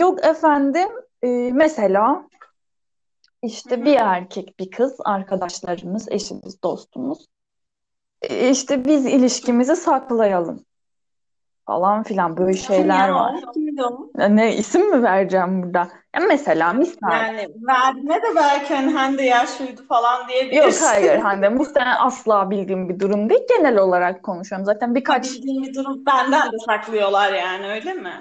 yok 0.00 0.24
efendim 0.24 0.88
e, 1.22 1.28
mesela 1.52 2.28
işte 3.42 3.76
Hı 3.76 3.80
hı. 3.80 3.84
bir 3.84 3.96
erkek 3.96 4.58
bir 4.58 4.70
kız 4.70 4.96
arkadaşlarımız, 5.04 6.08
eşimiz, 6.10 6.62
dostumuz 6.62 7.26
e, 8.22 8.50
işte 8.50 8.84
biz 8.84 9.06
ilişkimizi 9.06 9.76
saklayalım 9.76 10.64
falan 11.66 12.02
filan 12.02 12.36
böyle 12.36 12.56
şeyler 12.56 13.08
ya 13.08 13.14
var. 13.14 13.44
Ya 14.18 14.28
Ne 14.28 14.56
isim 14.56 14.90
mi 14.90 15.02
vereceğim 15.02 15.62
burada? 15.62 15.88
Ya 16.16 16.20
mesela 16.28 16.72
misal. 16.72 17.12
Yani 17.12 17.48
verdiğine 17.68 18.16
de 18.22 18.26
belki 18.36 18.74
hani 18.74 18.92
Hande 18.92 19.22
ya 19.22 19.46
şuydu 19.46 19.86
falan 19.88 20.20
Yok 20.20 20.28
diyebilirsin. 20.28 20.84
hayır 20.86 21.18
Hande 21.18 21.48
muhtemelen 21.48 21.96
asla 21.98 22.50
bildiğim 22.50 22.88
bir 22.88 23.00
durum 23.00 23.30
değil. 23.30 23.40
Genel 23.58 23.78
olarak 23.78 24.22
konuşuyorum. 24.22 24.64
Zaten 24.66 24.94
birkaç 24.94 25.32
Bildiğin 25.32 25.62
bir 25.62 25.74
durum 25.74 26.06
benden 26.06 26.52
de 26.52 26.56
saklıyorlar 26.66 27.32
yani 27.32 27.66
öyle 27.66 27.92
mi? 27.94 28.12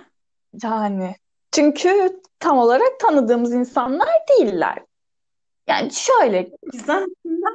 yani 0.64 1.16
çünkü 1.52 2.22
tam 2.40 2.58
olarak 2.58 3.00
tanıdığımız 3.00 3.54
insanlar 3.54 4.10
değiller. 4.30 4.80
Yani 5.68 5.94
şöyle 5.94 6.50
Hande 6.88 7.04
burada 7.26 7.48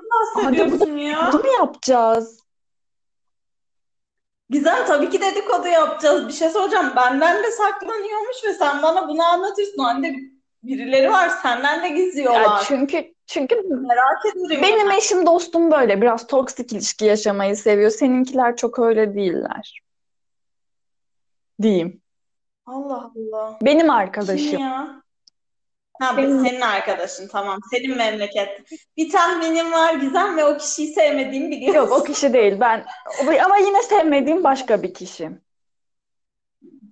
bahsediyorsun 0.45 0.97
ya? 0.97 1.19
dedikodu 1.19 1.39
mu 1.39 1.53
yapacağız? 1.59 2.46
Gizem 4.51 4.87
tabii 4.87 5.11
ki 5.11 5.21
dedikodu 5.21 5.69
yapacağız. 5.69 6.29
Bir 6.29 6.33
şey 6.33 6.49
soracağım. 6.49 6.93
Benden 6.97 7.43
de 7.45 7.51
saklanıyormuş 7.51 8.45
ve 8.45 8.53
sen 8.53 8.83
bana 8.83 9.09
bunu 9.09 9.23
anlatıyorsun. 9.25 9.83
Hande 9.85 10.15
birileri 10.63 11.11
var 11.11 11.29
senden 11.43 11.83
de 11.83 11.87
Ya 11.87 11.95
gizliyorlar. 11.95 12.65
çünkü 12.69 13.15
Çünkü 13.27 13.55
Merak 13.55 14.27
ederim 14.27 14.63
benim 14.63 14.79
yani. 14.79 14.97
eşim 14.97 15.27
dostum 15.27 15.71
böyle 15.71 16.01
biraz 16.03 16.27
toksik 16.27 16.73
ilişki 16.73 17.05
yaşamayı 17.05 17.57
seviyor. 17.57 17.91
Seninkiler 17.91 18.57
çok 18.57 18.79
öyle 18.79 19.15
değiller. 19.15 19.83
Diyeyim. 21.63 22.03
Allah 22.67 23.11
Allah. 23.17 23.59
Benim 23.63 23.81
Kim 23.81 23.91
arkadaşım. 23.91 24.59
ya? 24.59 25.03
Ha, 26.01 26.17
Benim 26.17 26.47
senin 26.47 26.61
arkadaşın 26.61 27.29
tamam. 27.29 27.59
Senin 27.71 27.97
memleket. 27.97 28.49
Bir 28.97 29.11
tahminim 29.11 29.73
var 29.73 29.95
Gizem 29.95 30.37
ve 30.37 30.45
o 30.45 30.57
kişiyi 30.59 30.93
sevmediğimi 30.93 31.55
yok 31.55 31.63
o 31.65 31.69
biliyorsun. 31.69 32.05
kişi 32.05 32.33
değil. 32.33 32.61
Ben 32.61 32.85
ama 33.45 33.57
yine 33.57 33.83
sevmediğim 33.83 34.45
başka 34.45 34.83
bir 34.83 34.95
kişi. 34.95 35.31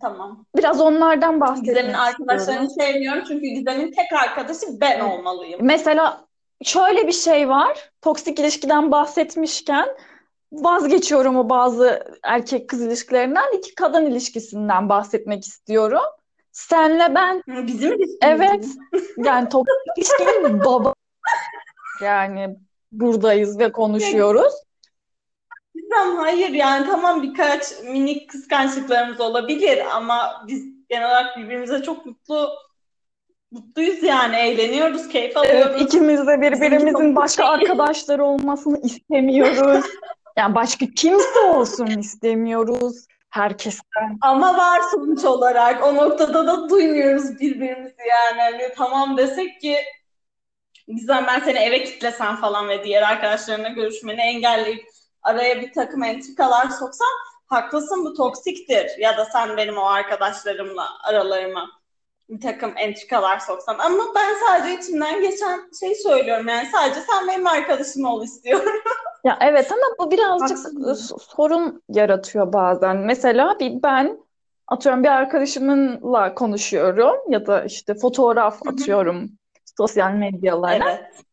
Tamam. 0.00 0.46
Biraz 0.56 0.80
onlardan 0.80 1.32
Gizem'in 1.32 1.40
bahsetmek 1.40 1.76
istiyorum. 1.76 2.00
arkadaşlarını 2.00 2.70
sevmiyorum 2.70 3.24
çünkü 3.28 3.46
Gizem'in 3.46 3.92
tek 3.92 4.12
arkadaşı 4.22 4.66
ben 4.80 5.00
olmalıyım. 5.00 5.60
Mesela 5.62 6.24
şöyle 6.64 7.06
bir 7.06 7.12
şey 7.12 7.48
var. 7.48 7.90
Toksik 8.02 8.38
ilişkiden 8.38 8.92
bahsetmişken 8.92 9.88
vazgeçiyorum 10.52 11.36
o 11.36 11.48
bazı 11.48 12.04
erkek 12.22 12.68
kız 12.68 12.82
ilişkilerinden. 12.82 13.58
iki 13.58 13.74
kadın 13.74 14.06
ilişkisinden 14.06 14.88
bahsetmek 14.88 15.46
istiyorum. 15.46 16.02
Senle 16.54 17.14
ben 17.14 17.42
ilişkimiz 17.46 18.16
evet 18.22 18.66
yani 19.16 19.48
toksik 19.48 19.76
ilişkinin 19.96 20.64
baba 20.64 20.94
yani 22.02 22.56
buradayız 22.92 23.58
ve 23.58 23.72
konuşuyoruz. 23.72 24.54
Gizem 25.74 26.16
hayır 26.16 26.48
yani 26.48 26.86
tamam 26.86 27.22
birkaç 27.22 27.82
minik 27.82 28.30
kıskançlıklarımız 28.30 29.20
olabilir 29.20 29.82
ama 29.94 30.44
biz 30.46 30.64
genel 30.88 31.08
olarak 31.08 31.36
birbirimize 31.36 31.82
çok 31.82 32.06
mutlu 32.06 32.50
mutluyuz 33.50 34.02
yani 34.02 34.36
eğleniyoruz, 34.36 35.08
keyif 35.08 35.36
Evet, 35.36 35.66
alıyoruz. 35.66 35.82
ikimiz 35.82 36.26
de 36.26 36.40
birbirimizin 36.40 37.16
başka 37.16 37.44
arkadaşları 37.44 38.24
olmasını 38.24 38.80
istemiyoruz. 38.80 39.84
Yani 40.36 40.54
başka 40.54 40.86
kimse 40.96 41.40
olsun 41.40 41.86
istemiyoruz. 41.86 43.06
Herkesten. 43.34 44.18
Ama 44.20 44.58
var 44.58 44.80
sonuç 44.90 45.24
olarak. 45.24 45.84
O 45.84 45.94
noktada 45.94 46.46
da 46.46 46.68
duymuyoruz 46.68 47.40
birbirimizi 47.40 48.02
yani. 48.08 48.40
Hani 48.40 48.74
tamam 48.76 49.16
desek 49.16 49.60
ki 49.60 49.76
Gizem 50.88 51.26
ben 51.26 51.40
seni 51.40 51.58
eve 51.58 51.84
kitlesem 51.84 52.36
falan 52.36 52.68
ve 52.68 52.84
diğer 52.84 53.02
arkadaşlarına 53.02 53.68
görüşmeni 53.68 54.20
engelleyip 54.20 54.88
araya 55.22 55.60
bir 55.60 55.72
takım 55.72 56.02
entrikalar 56.02 56.68
soksam 56.70 57.08
haklısın 57.46 58.04
bu 58.04 58.14
toksiktir. 58.14 58.98
Ya 58.98 59.16
da 59.18 59.24
sen 59.24 59.56
benim 59.56 59.78
o 59.78 59.84
arkadaşlarımla 59.86 60.88
aralarıma 61.04 61.70
bir 62.28 62.40
takım 62.40 62.74
entrikalar 62.76 63.38
soksan. 63.38 63.78
Ama 63.78 64.04
ben 64.14 64.34
sadece 64.46 64.74
içimden 64.82 65.22
geçen 65.22 65.70
şey 65.80 65.94
söylüyorum 65.94 66.48
yani 66.48 66.68
sadece 66.72 67.00
sen 67.00 67.28
benim 67.28 67.46
arkadaşım 67.46 68.04
ol 68.04 68.24
istiyorum. 68.24 68.72
Ya 69.24 69.38
evet 69.40 69.72
ama 69.72 69.82
bu 69.98 70.10
birazcık 70.10 70.58
Haksız 70.58 71.08
s- 71.08 71.14
sorun 71.18 71.82
yaratıyor 71.88 72.52
bazen. 72.52 72.96
Mesela 72.96 73.60
bir 73.60 73.82
ben 73.82 74.18
atıyorum 74.68 75.02
bir 75.04 75.08
arkadaşımla 75.08 76.34
konuşuyorum 76.34 77.16
ya 77.32 77.46
da 77.46 77.64
işte 77.64 77.94
fotoğraf 77.94 78.54
Hı 78.64 78.68
hı. 78.68 78.72
atıyorum 78.72 79.30
sosyal 79.78 80.10
medyalara. 80.12 80.74
Evet. 80.74 81.24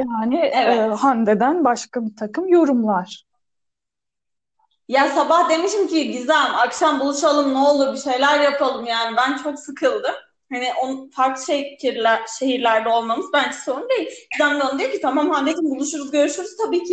Yani 0.00 0.36
e, 0.36 0.50
Evet. 0.56 0.98
Hande'den 0.98 1.64
başka 1.64 2.06
bir 2.06 2.16
takım 2.16 2.48
yorumlar. 2.48 3.24
Ya 4.88 5.08
sabah 5.08 5.50
demişim 5.50 5.86
ki 5.88 6.10
Gizem 6.12 6.54
akşam 6.54 7.00
buluşalım 7.00 7.54
ne 7.54 7.58
olur 7.58 7.92
bir 7.92 7.98
şeyler 7.98 8.40
yapalım 8.40 8.86
yani 8.86 9.16
ben 9.16 9.36
çok 9.36 9.58
sıkıldım. 9.58 10.14
Hani 10.52 10.68
on, 10.82 11.10
farklı 11.10 11.44
şehirler, 11.44 12.20
şehirlerde 12.38 12.88
olmamız 12.88 13.26
bence 13.32 13.56
sorun 13.64 13.88
değil. 13.88 14.10
Gizem 14.32 14.60
de 14.60 14.78
diyor 14.78 14.92
ki 14.92 15.00
tamam 15.00 15.30
Hande'cim 15.30 15.70
buluşuruz 15.70 16.10
görüşürüz 16.10 16.56
tabii 16.56 16.84
ki 16.84 16.92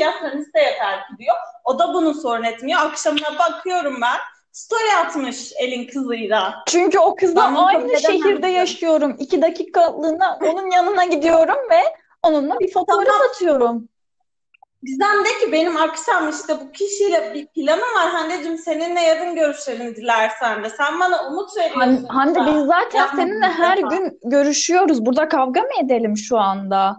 da 0.56 0.60
yeter 0.60 1.00
ki 1.00 1.18
diyor. 1.20 1.36
O 1.66 1.80
da 1.80 1.94
bunu 1.94 2.14
sorun 2.14 2.44
etmiyor. 2.44 2.80
Akşamına 2.80 3.40
bakıyorum 3.40 4.02
ben 4.02 4.18
story 4.52 4.96
atmış 5.06 5.54
elin 5.60 5.88
kızıyla. 5.88 6.64
Çünkü 6.68 7.00
o 7.00 7.16
kızla 7.16 7.42
Ben 7.42 7.56
aynı 7.56 8.00
şehirde 8.00 8.48
yaşıyorum. 8.48 9.16
İki 9.20 9.42
dakikalığına 9.42 10.40
onun 10.42 10.72
yanına 10.72 11.06
gidiyorum 11.06 11.70
ve 11.70 11.82
onunla 12.24 12.60
bir 12.60 12.72
fotoğraf 12.72 13.08
Tamam. 13.08 13.28
atıyorum. 13.30 13.90
Gizem 14.84 15.26
de 15.26 15.46
ki 15.46 15.52
benim 15.52 15.78
akşam 15.78 16.30
işte 16.30 16.54
bu 16.62 16.72
kişiyle 16.72 17.32
bir 17.34 17.48
planım 17.48 17.82
var 17.96 18.08
Hande'cim 18.12 18.58
seninle 18.58 19.02
yarın 19.02 19.36
görüşelim 19.36 19.96
dilersen 19.96 20.64
de. 20.64 20.70
Sen 20.70 21.00
bana 21.00 21.28
umut 21.28 21.50
Han- 21.58 21.80
veriyorsun 21.90 22.08
Hande 22.08 22.40
biz 22.40 22.66
zaten 22.66 23.00
Yapma 23.00 23.22
seninle 23.22 23.46
her 23.46 23.78
defa. 23.78 23.88
gün 23.88 24.20
görüşüyoruz. 24.24 25.06
Burada 25.06 25.28
kavga 25.28 25.62
mı 25.62 25.70
edelim 25.86 26.18
şu 26.18 26.38
anda? 26.38 26.98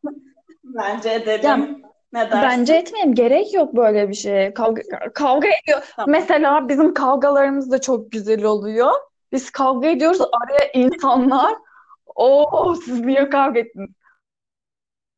Bence 0.64 1.10
edelim. 1.10 1.82
Ne 2.12 2.30
bence 2.32 2.74
etmeyeyim. 2.74 3.14
Gerek 3.14 3.54
yok 3.54 3.76
böyle 3.76 4.08
bir 4.08 4.14
şeye. 4.14 4.54
Kavga, 4.54 4.82
kavga 5.14 5.48
ediyor. 5.62 5.82
Tamam. 5.96 6.10
Mesela 6.10 6.68
bizim 6.68 6.94
kavgalarımız 6.94 7.70
da 7.70 7.80
çok 7.80 8.12
güzel 8.12 8.44
oluyor. 8.44 8.92
Biz 9.32 9.50
kavga 9.50 9.88
ediyoruz. 9.88 10.20
Araya 10.20 10.72
insanlar 10.74 11.54
o 12.16 12.74
siz 12.84 13.00
niye 13.00 13.28
kavga 13.30 13.60
ettiniz? 13.60 13.90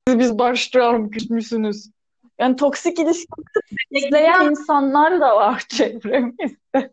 Biz 0.09 0.38
barıştıralım 0.38 1.11
küsmüşsünüz. 1.11 1.90
Yani 2.38 2.57
toksik 2.57 2.99
ilişki 2.99 3.27
Ya 3.90 4.01
izleyen 4.01 4.40
insanlar 4.51 5.21
da 5.21 5.37
var 5.37 5.64
çevremizde. 5.68 6.92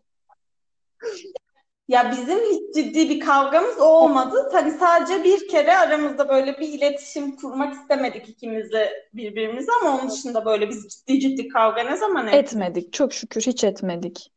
ya 1.88 2.10
bizim 2.10 2.38
hiç 2.38 2.74
ciddi 2.74 3.08
bir 3.10 3.20
kavgamız 3.20 3.78
olmadı. 3.80 4.48
Hani 4.52 4.70
sadece 4.72 5.24
bir 5.24 5.48
kere 5.48 5.76
aramızda 5.76 6.28
böyle 6.28 6.58
bir 6.58 6.68
iletişim 6.68 7.36
kurmak 7.36 7.74
istemedik 7.74 8.28
ikimiz 8.28 8.72
de 8.72 9.08
birbirimize 9.14 9.72
ama 9.82 9.98
onun 9.98 10.10
dışında 10.10 10.44
böyle 10.44 10.68
biz 10.68 10.88
ciddi 10.88 11.20
ciddi 11.20 11.48
kavga 11.48 11.82
ne 11.82 11.96
zaman 11.96 12.26
ettik? 12.28 12.38
Etmedik. 12.38 12.92
Çok 12.92 13.12
şükür 13.12 13.40
hiç 13.40 13.64
etmedik. 13.64 14.32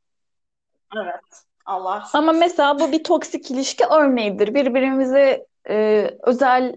Evet. 0.95 1.43
Allah 1.65 2.09
Ama 2.13 2.31
mesela 2.31 2.79
bu 2.79 2.91
bir 2.91 3.03
toksik 3.03 3.51
ilişki 3.51 3.85
örneğidir. 3.85 4.53
Birbirimize 4.53 5.45
e, 5.69 6.07
özel 6.23 6.75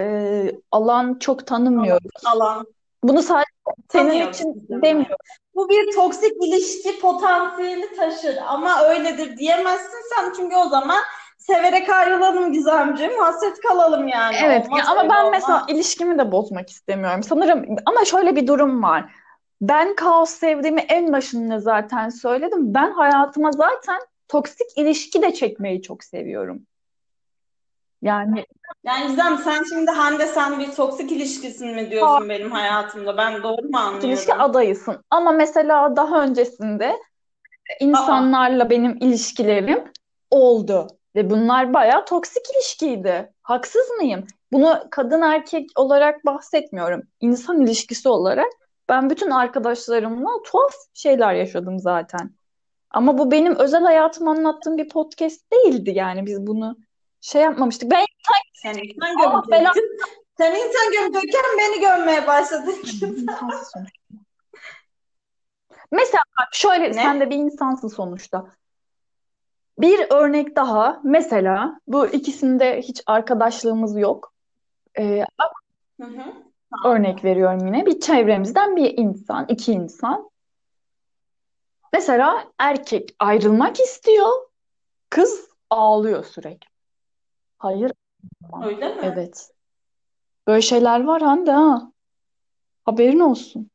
e, 0.00 0.52
alan 0.72 1.18
çok 1.18 1.46
tanımıyoruz. 1.46 2.22
Alan 2.26 2.66
Bunu 3.02 3.22
sadece 3.22 3.50
senin 3.92 4.30
için 4.30 4.66
demiyorum. 4.68 5.16
Bu 5.54 5.68
bir 5.68 5.94
toksik 5.94 6.32
ilişki 6.42 7.00
potansiyeli 7.00 7.96
taşır 7.96 8.36
ama 8.46 8.82
öyledir 8.82 9.36
diyemezsin 9.36 9.98
sen 10.16 10.32
çünkü 10.36 10.56
o 10.56 10.68
zaman 10.68 10.98
severek 11.38 11.88
ayrılalım 11.88 12.52
Gizemciğim, 12.52 13.18
hasret 13.18 13.60
kalalım 13.60 14.08
yani. 14.08 14.36
Evet 14.44 14.66
Olmaz 14.66 14.78
ya 14.78 14.92
ama 14.92 15.02
ben 15.02 15.24
olmaz. 15.24 15.32
mesela 15.32 15.64
ilişkimi 15.68 16.18
de 16.18 16.32
bozmak 16.32 16.70
istemiyorum. 16.70 17.22
Sanırım 17.22 17.76
ama 17.86 18.04
şöyle 18.04 18.36
bir 18.36 18.46
durum 18.46 18.82
var. 18.82 19.12
Ben 19.60 19.94
kaos 19.94 20.30
sevdiğimi 20.30 20.80
en 20.80 21.12
başında 21.12 21.60
zaten 21.60 22.08
söyledim. 22.08 22.74
Ben 22.74 22.92
hayatıma 22.92 23.52
zaten 23.52 24.00
toksik 24.28 24.66
ilişki 24.76 25.22
de 25.22 25.34
çekmeyi 25.34 25.82
çok 25.82 26.04
seviyorum. 26.04 26.66
Yani 28.02 28.44
Yani 28.84 29.06
Gizem 29.06 29.38
sen 29.38 29.62
şimdi 29.68 29.90
Hande 29.90 30.26
sen 30.26 30.58
bir 30.58 30.72
toksik 30.72 31.12
ilişkisin 31.12 31.68
mi 31.68 31.90
diyorsun 31.90 32.28
benim 32.28 32.50
hayatımda? 32.50 33.16
Ben 33.16 33.42
doğru 33.42 33.62
mu 33.62 33.78
ilişki 34.02 34.32
anlıyorum? 34.32 34.50
adayısın. 34.50 35.04
Ama 35.10 35.32
mesela 35.32 35.96
daha 35.96 36.22
öncesinde 36.22 36.96
insanlarla 37.80 38.70
benim 38.70 38.96
ilişkilerim 38.96 39.84
oldu. 40.30 40.86
Ve 41.16 41.30
bunlar 41.30 41.74
bayağı 41.74 42.04
toksik 42.04 42.42
ilişkiydi. 42.54 43.32
Haksız 43.42 43.90
mıyım? 43.98 44.26
Bunu 44.52 44.82
kadın 44.90 45.22
erkek 45.22 45.70
olarak 45.76 46.24
bahsetmiyorum. 46.24 47.02
İnsan 47.20 47.60
ilişkisi 47.60 48.08
olarak 48.08 48.52
ben 48.88 49.10
bütün 49.10 49.30
arkadaşlarımla 49.30 50.42
tuhaf 50.44 50.74
şeyler 50.94 51.34
yaşadım 51.34 51.78
zaten. 51.78 52.30
Ama 52.90 53.18
bu 53.18 53.30
benim 53.30 53.56
özel 53.56 53.82
hayatımı 53.82 54.30
anlattığım 54.30 54.78
bir 54.78 54.88
podcast 54.88 55.52
değildi 55.52 55.90
yani 55.90 56.26
biz 56.26 56.46
bunu 56.46 56.76
şey 57.20 57.42
yapmamıştık. 57.42 57.90
Ben 57.90 58.04
Sen 58.54 58.74
insan 58.74 59.16
Allah 59.16 59.44
belanı 59.50 59.74
gömecektin. 59.74 60.00
Sen 60.38 60.54
insan 60.54 60.92
gömecekken 60.92 61.44
beni 61.58 61.80
gömmeye 61.80 62.26
başladın. 62.26 62.74
Mesela 65.92 66.22
bak 66.40 66.48
şöyle 66.52 66.88
Ne? 66.88 66.94
sen 66.94 67.20
de 67.20 67.30
bir 67.30 67.36
insansın 67.36 67.88
sonuçta. 67.88 68.46
Bir 69.78 70.06
örnek 70.10 70.56
daha 70.56 71.00
mesela 71.04 71.80
bu 71.86 72.06
ikisinde 72.06 72.82
hiç 72.82 73.02
arkadaşlığımız 73.06 73.96
yok. 73.98 74.32
Ee, 74.98 75.24
Hı 76.00 76.06
hı. 76.06 76.24
örnek 76.84 77.24
veriyorum 77.24 77.66
yine 77.66 77.86
bir 77.86 78.00
çevremizden 78.00 78.76
bir 78.76 78.98
insan, 78.98 79.46
iki 79.48 79.72
insan. 79.72 80.30
Mesela 81.92 82.44
erkek 82.58 83.14
ayrılmak 83.18 83.80
istiyor, 83.80 84.28
kız 85.10 85.48
ağlıyor 85.70 86.24
sürekli. 86.24 86.69
Hayır, 87.60 87.92
Öyle 88.64 88.88
mi? 88.88 89.00
evet. 89.02 89.50
Böyle 90.46 90.62
şeyler 90.62 91.04
var 91.04 91.22
Hande 91.22 91.52
ha. 91.52 91.92
Haberin 92.84 93.20
olsun. 93.20 93.70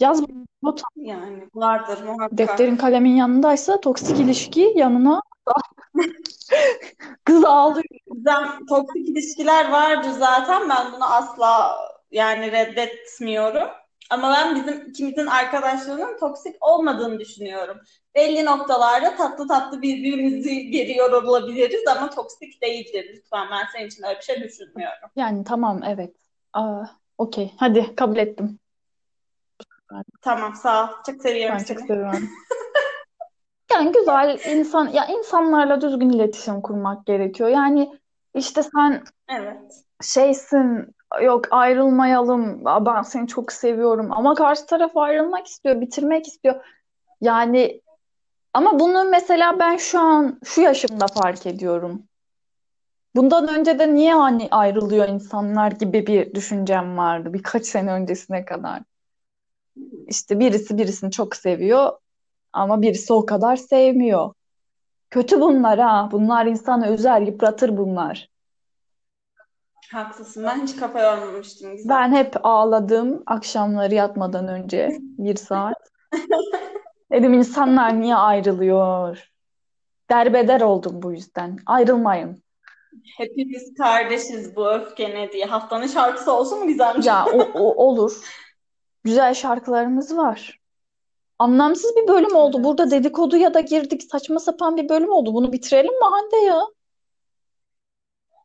Yaz 0.00 0.22
not 0.62 0.82
Yani 0.96 1.48
vardır 1.54 2.02
muhakkak. 2.04 2.38
defterin 2.38 2.76
kalemin 2.76 3.16
yanındaysa 3.16 3.80
toksik 3.80 4.18
ilişki 4.20 4.72
yanına 4.76 5.20
Kız 7.24 7.44
ağlıyor. 7.44 7.84
Gizem, 8.14 8.66
toksik 8.68 9.08
ilişkiler 9.08 9.70
vardır 9.70 10.10
zaten. 10.10 10.68
Ben 10.68 10.92
bunu 10.92 11.04
asla 11.14 11.76
yani 12.10 12.52
reddetmiyorum. 12.52 13.68
Ama 14.10 14.32
ben 14.32 14.54
bizim 14.56 14.88
ikimizin 14.88 15.26
arkadaşlığının 15.26 16.18
toksik 16.18 16.56
olmadığını 16.60 17.20
düşünüyorum. 17.20 17.76
Belli 18.14 18.44
noktalarda 18.44 19.16
tatlı 19.16 19.48
tatlı 19.48 19.82
birbirimizi 19.82 20.70
geriyor 20.70 21.12
olabiliriz 21.22 21.88
ama 21.96 22.10
toksik 22.10 22.62
değildir. 22.62 23.10
Lütfen 23.14 23.46
ben 23.50 23.64
senin 23.72 23.86
için 23.86 24.02
öyle 24.04 24.18
bir 24.18 24.22
şey 24.24 24.42
düşünmüyorum. 24.42 25.08
Yani 25.16 25.44
tamam 25.44 25.80
evet. 25.86 26.14
Aa, 26.52 26.84
okey. 27.18 27.52
Hadi 27.56 27.94
kabul 27.96 28.16
ettim. 28.16 28.58
Tamam 30.22 30.54
sağ 30.54 30.84
ol. 30.84 30.88
Çok 31.06 31.22
seviyorum 31.22 31.54
Ben 31.58 31.64
seni. 31.64 31.78
çok 31.78 31.86
seviyorum. 31.86 32.28
Yani 33.72 33.92
güzel 33.92 34.38
insan 34.48 34.88
ya 34.88 35.06
insanlarla 35.06 35.80
düzgün 35.80 36.10
iletişim 36.10 36.60
kurmak 36.60 37.06
gerekiyor. 37.06 37.48
Yani 37.48 37.98
işte 38.34 38.62
sen 38.62 39.04
Evet. 39.28 39.84
şeysin 40.02 40.94
yok 41.22 41.44
ayrılmayalım. 41.50 42.64
Ben 42.64 43.02
seni 43.02 43.28
çok 43.28 43.52
seviyorum. 43.52 44.12
Ama 44.12 44.34
karşı 44.34 44.66
taraf 44.66 44.96
ayrılmak 44.96 45.46
istiyor 45.46 45.80
bitirmek 45.80 46.26
istiyor. 46.26 46.64
Yani 47.20 47.80
ama 48.54 48.80
bunu 48.80 49.04
mesela 49.04 49.58
ben 49.58 49.76
şu 49.76 50.00
an 50.00 50.40
şu 50.44 50.60
yaşımda 50.60 51.06
fark 51.06 51.46
ediyorum. 51.46 52.02
Bundan 53.16 53.48
önce 53.48 53.78
de 53.78 53.94
niye 53.94 54.14
hani 54.14 54.48
ayrılıyor 54.50 55.08
insanlar 55.08 55.72
gibi 55.72 56.06
bir 56.06 56.34
düşüncem 56.34 56.98
vardı 56.98 57.32
birkaç 57.32 57.66
sene 57.66 57.92
öncesine 57.92 58.44
kadar. 58.44 58.82
İşte 60.06 60.40
birisi 60.40 60.78
birisini 60.78 61.10
çok 61.10 61.36
seviyor 61.36 61.92
ama 62.52 62.82
birisi 62.82 63.12
o 63.12 63.26
kadar 63.26 63.56
sevmiyor. 63.56 64.34
Kötü 65.10 65.40
bunlar 65.40 65.78
ha. 65.78 66.08
Bunlar 66.12 66.46
insanı 66.46 66.94
üzer 66.94 67.20
yıpratır 67.20 67.76
bunlar 67.76 68.33
Haklısın. 69.94 70.44
Ben 70.44 70.62
hiç 70.62 70.76
kafa 70.76 71.00
yormamıştım 71.00 71.76
Gizem. 71.76 71.88
Ben 71.88 72.12
hep 72.12 72.34
ağladım 72.42 73.22
akşamları 73.26 73.94
yatmadan 73.94 74.48
önce 74.48 74.98
bir 75.00 75.36
saat. 75.36 75.90
Dedim 77.12 77.34
insanlar 77.34 78.00
niye 78.00 78.14
ayrılıyor? 78.14 79.30
Derbeder 80.10 80.60
oldum 80.60 81.02
bu 81.02 81.12
yüzden. 81.12 81.58
Ayrılmayın. 81.66 82.42
Hepimiz 83.16 83.74
kardeşiz 83.74 84.56
bu 84.56 84.70
öfke 84.70 85.10
ne 85.10 85.32
diye. 85.32 85.44
Haftanın 85.44 85.86
şarkısı 85.86 86.32
olsun 86.32 86.58
mu 86.58 86.66
Gizemciğim? 86.66 87.16
Ya 87.16 87.26
o, 87.34 87.38
o 87.38 87.86
olur. 87.86 88.12
Güzel 89.04 89.34
şarkılarımız 89.34 90.16
var. 90.16 90.60
Anlamsız 91.38 91.96
bir 91.96 92.08
bölüm 92.08 92.36
oldu. 92.36 92.64
Burada 92.64 92.90
dedikoduya 92.90 93.54
da 93.54 93.60
girdik. 93.60 94.02
Saçma 94.02 94.40
sapan 94.40 94.76
bir 94.76 94.88
bölüm 94.88 95.12
oldu. 95.12 95.34
Bunu 95.34 95.52
bitirelim 95.52 95.94
mi 95.94 96.04
Hande 96.10 96.36
ya? 96.36 96.60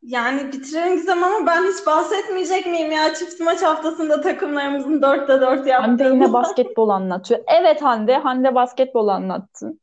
Yani 0.02 0.52
bitirelim 0.54 0.96
Gizem 0.96 1.24
ama 1.24 1.46
ben 1.46 1.64
hiç 1.64 1.86
bahsetmeyecek 1.86 2.66
miyim 2.66 2.92
ya 2.92 3.14
çift 3.14 3.40
maç 3.40 3.62
haftasında 3.62 4.22
takımlarımızın 4.22 5.02
dörtte 5.02 5.42
dört 5.42 5.60
Hande 5.60 5.70
yaptığını. 5.70 6.14
yine 6.14 6.34
basketbol 6.34 6.90
anlatıyor. 6.90 7.40
Evet 7.48 7.82
Hande, 7.82 8.18
Hande 8.18 8.56
basketbol 8.56 9.08
anlattı. 9.08 9.74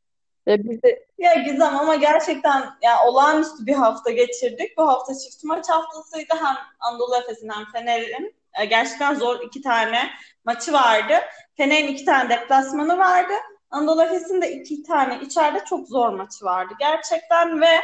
Ve 0.47 0.63
biz 0.63 0.83
de 0.83 1.05
Ya 1.17 1.33
Gizem 1.33 1.77
ama 1.77 1.95
gerçekten 1.95 2.63
ya 2.81 2.95
olağanüstü 3.07 3.65
bir 3.65 3.73
hafta 3.73 4.11
geçirdik. 4.11 4.77
Bu 4.77 4.87
hafta 4.87 5.13
çift 5.13 5.43
maç 5.43 5.69
haftasıydı. 5.69 6.33
Hem 6.43 6.55
Anadolu 6.79 7.15
Efes'in 7.15 7.49
hem 7.49 7.65
Fener'in 7.73 8.35
e, 8.61 8.65
gerçekten 8.65 9.15
zor 9.15 9.39
iki 9.39 9.61
tane 9.61 10.09
maçı 10.45 10.73
vardı. 10.73 11.13
Fener'in 11.57 11.87
iki 11.87 12.05
tane 12.05 12.29
deplasmanı 12.29 12.97
vardı. 12.97 13.33
Anadolu 13.71 14.03
Efes'in 14.03 14.41
de 14.41 14.51
iki 14.51 14.83
tane 14.83 15.19
içeride 15.21 15.63
çok 15.69 15.87
zor 15.87 16.09
maçı 16.09 16.45
vardı 16.45 16.73
gerçekten 16.79 17.61
ve 17.61 17.81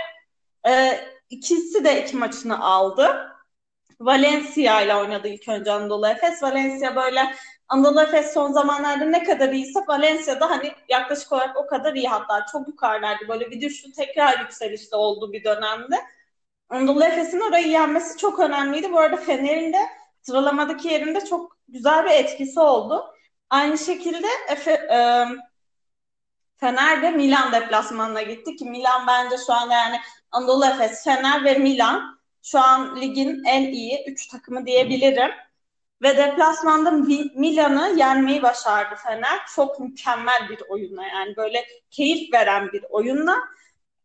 e, 0.69 0.99
ikisi 1.33 1.83
de 1.83 2.03
iki 2.03 2.17
maçını 2.17 2.63
aldı. 2.63 3.29
Valencia 3.99 4.81
ile 4.81 4.95
oynadı 4.95 5.27
ilk 5.27 5.47
önce 5.47 5.71
Anadolu 5.71 6.07
Efes. 6.07 6.43
Valencia 6.43 6.95
böyle 6.95 7.35
Anadolu 7.67 8.01
Efes 8.01 8.33
son 8.33 8.51
zamanlarda 8.51 9.05
ne 9.05 9.23
kadar 9.23 9.49
iyiyse 9.49 9.79
Valencia'da 9.87 10.49
hani 10.49 10.71
yaklaşık 10.89 11.31
olarak 11.31 11.57
o 11.57 11.67
kadar 11.67 11.93
iyi 11.93 12.07
hatta 12.07 12.45
çok 12.51 12.67
yukarıdaydı. 12.67 13.27
Böyle 13.27 13.51
bir 13.51 13.61
düşüşü 13.61 13.91
tekrar 13.91 14.39
yükselişte 14.39 14.95
olduğu 14.95 15.33
bir 15.33 15.43
dönemde. 15.43 16.01
Anadolu 16.69 17.03
Efes'in 17.03 17.39
orayı 17.39 17.67
yenmesi 17.67 18.17
çok 18.17 18.39
önemliydi. 18.39 18.91
Bu 18.91 18.99
arada 18.99 19.17
Fener'in 19.17 19.73
de 19.73 19.79
sıralamadaki 20.21 20.87
yerinde 20.87 21.25
çok 21.25 21.57
güzel 21.67 22.05
bir 22.05 22.11
etkisi 22.11 22.59
oldu. 22.59 23.15
Aynı 23.49 23.77
şekilde 23.77 24.27
Efe, 24.49 24.71
e, 24.71 25.25
Fener 26.57 27.01
ve 27.01 27.11
Milan 27.11 27.51
deplasmanına 27.51 28.21
gitti 28.21 28.55
ki 28.55 28.65
Milan 28.65 29.07
bence 29.07 29.35
şu 29.45 29.53
anda 29.53 29.73
yani 29.73 29.99
Anadolu 30.33 30.65
Efes, 30.65 31.03
Fener 31.03 31.43
ve 31.43 31.57
Milan 31.57 32.19
şu 32.43 32.59
an 32.59 33.01
ligin 33.01 33.43
en 33.43 33.63
iyi 33.63 34.03
üç 34.07 34.27
takımı 34.27 34.65
diyebilirim. 34.65 35.31
Ve 36.01 36.17
deplasmanda 36.17 36.91
Milan'ı 37.35 37.93
yenmeyi 37.97 38.41
başardı 38.41 38.95
Fener. 38.95 39.39
Çok 39.55 39.79
mükemmel 39.79 40.49
bir 40.49 40.61
oyunla 40.69 41.03
yani 41.03 41.35
böyle 41.35 41.65
keyif 41.91 42.33
veren 42.33 42.71
bir 42.71 42.83
oyunla. 42.89 43.37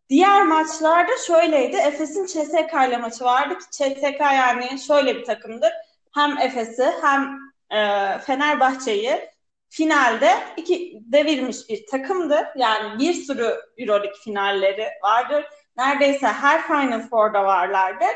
Diğer 0.09 0.43
maçlarda 0.43 1.13
şöyleydi. 1.27 1.77
Efes'in 1.77 2.27
CSK 2.27 2.89
ile 2.89 2.97
maçı 2.97 3.25
vardı 3.25 3.59
ki 3.59 3.65
CSK 3.71 4.21
yani 4.21 4.79
şöyle 4.87 5.17
bir 5.17 5.25
takımdır. 5.25 5.73
Hem 6.15 6.39
Efes'i 6.39 6.93
hem 7.03 7.39
e, 7.71 7.79
Fenerbahçe'yi 8.19 9.31
finalde 9.69 10.35
iki 10.57 11.01
devirmiş 11.01 11.69
bir 11.69 11.87
takımdır. 11.87 12.47
Yani 12.57 12.99
bir 12.99 13.15
sürü 13.15 13.55
Euroleague 13.79 14.21
finalleri 14.25 14.89
vardır. 15.03 15.45
Neredeyse 15.79 16.27
her 16.27 16.67
Final 16.67 17.09
Four'da 17.09 17.45
varlardır. 17.45 18.09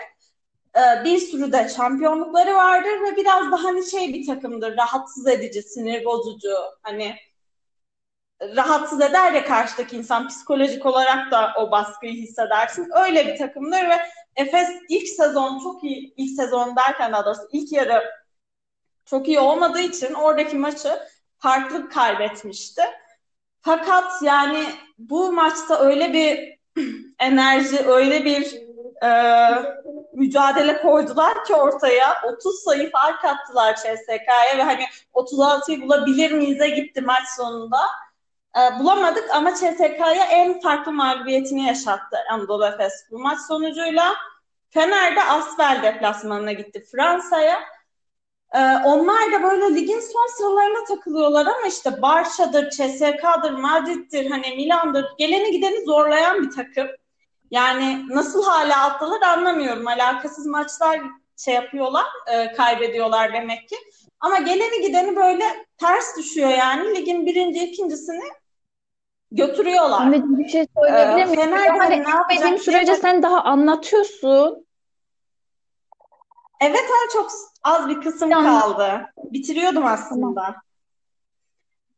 Ee, 0.77 1.05
bir 1.05 1.19
sürü 1.19 1.53
de 1.53 1.69
şampiyonlukları 1.69 2.55
vardır 2.55 3.03
ve 3.03 3.17
biraz 3.17 3.53
da 3.53 3.65
hani 3.65 3.91
şey 3.91 4.15
bir 4.15 4.27
takımdır. 4.27 4.77
Rahatsız 4.77 5.27
edici, 5.27 5.63
sinir 5.63 6.05
bozucu. 6.05 6.55
Hani 6.83 7.17
rahatsız 8.43 9.01
eder 9.01 9.33
ya 9.33 9.45
karşıdaki 9.45 9.97
insan 9.97 10.29
psikolojik 10.29 10.87
olarak 10.87 11.33
da 11.33 11.53
o 11.59 11.71
baskıyı 11.71 12.13
hissedersin. 12.13 12.89
Öyle 13.05 13.27
bir 13.27 13.37
takımdır 13.37 13.89
ve 13.89 13.99
Efes 14.37 14.69
ilk 14.89 15.09
sezon 15.09 15.59
çok 15.59 15.85
iyi, 15.85 16.15
ilk 16.17 16.37
sezon 16.37 16.77
derken 16.77 17.13
daha 17.13 17.25
doğrusu 17.25 17.49
ilk 17.53 17.73
yarı 17.73 18.03
çok 19.05 19.29
iyi 19.29 19.41
olmadığı 19.41 19.81
için 19.81 20.15
oradaki 20.15 20.57
maçı 20.57 20.99
farklı 21.39 21.89
kaybetmişti. 21.89 22.83
Fakat 23.61 24.23
yani 24.23 24.65
bu 24.99 25.33
maçta 25.33 25.79
öyle 25.81 26.13
bir 26.13 26.59
enerji, 27.23 27.87
öyle 27.87 28.25
bir 28.25 28.55
e, 29.05 29.11
mücadele 30.15 30.83
koydular 30.83 31.45
ki 31.45 31.55
ortaya 31.55 32.23
30 32.33 32.63
sayı 32.65 32.91
fark 32.91 33.25
attılar 33.25 33.75
CSK'ya 33.75 34.59
ve 34.59 34.63
hani 34.63 34.85
36'yı 35.15 35.83
bulabilir 35.83 36.33
miyiz'e 36.33 36.69
gitti 36.69 37.01
maç 37.01 37.29
sonunda. 37.37 37.81
E, 38.57 38.79
bulamadık 38.79 39.31
ama 39.31 39.55
CSK'ya 39.55 40.25
en 40.31 40.61
farklı 40.61 40.93
mağlubiyetini 40.93 41.67
yaşattı 41.67 42.19
Anadolu 42.31 42.67
Efes 42.67 42.93
bu 43.11 43.19
maç 43.19 43.39
sonucuyla. 43.41 44.15
Fener 44.71 45.17
de 45.17 45.25
Asvel 45.25 45.83
deplasmanına 45.83 46.53
gitti 46.53 46.85
Fransa'ya. 46.93 47.61
Ee, 48.55 48.59
onlar 48.85 49.33
da 49.33 49.43
böyle 49.43 49.75
ligin 49.75 50.01
son 50.01 50.37
sıralarına 50.37 50.85
takılıyorlar 50.85 51.47
ama 51.47 51.67
işte 51.69 52.03
Barça'dır, 52.03 52.71
CSK'dır, 52.71 53.51
Madrid'dir, 53.51 54.31
hani 54.31 54.57
Milan'dır. 54.57 55.07
Geleni 55.19 55.51
gideni 55.51 55.85
zorlayan 55.85 56.43
bir 56.43 56.51
takım. 56.51 56.89
Yani 57.53 58.07
nasıl 58.09 58.45
hala 58.45 58.85
attılar 58.85 59.21
anlamıyorum. 59.23 59.87
Alakasız 59.89 60.47
maçlar 60.47 61.01
şey 61.37 61.55
yapıyorlar, 61.55 62.05
e, 62.33 62.53
kaybediyorlar 62.53 63.33
demek 63.33 63.69
ki. 63.69 63.77
Ama 64.21 64.39
geleni 64.39 64.87
gideni 64.87 65.17
böyle 65.17 65.45
ters 65.79 66.17
düşüyor 66.19 66.49
yani. 66.51 66.95
Ligin 66.95 67.27
birinci, 67.27 67.65
ikincisini 67.65 68.25
götürüyorlar. 69.33 70.01
Anneciğim 70.01 70.39
bir 70.39 70.49
şey 70.49 70.67
söyleyebilir 70.79 71.23
Ee, 71.23 71.25
miyim? 71.25 71.37
Fener 71.41 71.65
Yani 71.67 71.91
ne 71.91 71.95
yapacak 71.95 72.33
etmediğim 72.33 72.59
sürece 72.59 72.87
diye- 72.87 72.97
sen 72.97 73.23
daha 73.23 73.43
anlatıyorsun. 73.43 74.67
Evet 76.61 76.81
ama 76.91 77.13
çok 77.13 77.31
az 77.63 77.89
bir 77.89 78.01
kısım 78.01 78.31
Tamam. 78.31 78.61
kaldı. 78.61 79.07
Bitiriyordum 79.17 79.87
aslında. 79.87 80.57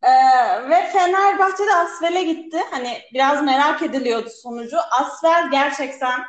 Ee, 0.05 0.69
ve 0.69 0.87
Fenerbahçe 0.93 1.67
de 1.67 1.75
Asvel'e 1.75 2.23
gitti. 2.23 2.61
Hani 2.71 2.99
biraz 3.13 3.43
merak 3.43 3.83
ediliyordu 3.83 4.31
sonucu. 4.43 4.77
Asvel 4.91 5.51
gerçekten 5.51 6.21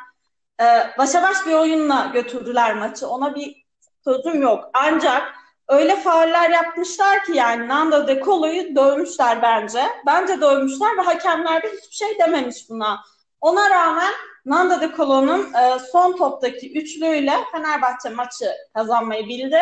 e, 0.61 0.65
başa 0.97 1.23
baş 1.23 1.45
bir 1.45 1.53
oyunla 1.53 2.11
götürdüler 2.13 2.75
maçı. 2.75 3.07
Ona 3.07 3.35
bir 3.35 3.65
sözüm 4.03 4.41
yok. 4.41 4.69
Ancak 4.73 5.33
öyle 5.67 5.95
fauller 5.95 6.49
yapmışlar 6.49 7.23
ki 7.23 7.31
yani 7.33 7.67
Nando 7.67 8.07
De 8.07 8.21
Colo'yu 8.21 8.75
dövmüşler 8.75 9.41
bence. 9.41 9.83
Bence 10.05 10.41
dövmüşler 10.41 10.97
ve 10.97 11.01
hakemler 11.01 11.63
de 11.63 11.67
hiçbir 11.67 11.95
şey 11.95 12.19
dememiş 12.19 12.69
buna. 12.69 12.99
Ona 13.41 13.69
rağmen 13.69 14.13
Nando 14.45 14.81
De 14.81 14.91
Colo'nun 14.97 15.53
e, 15.53 15.79
son 15.91 16.17
toptaki 16.17 16.79
üçlüğüyle 16.79 17.33
Fenerbahçe 17.51 18.09
maçı 18.09 18.51
kazanmayı 18.73 19.27
bildi. 19.27 19.61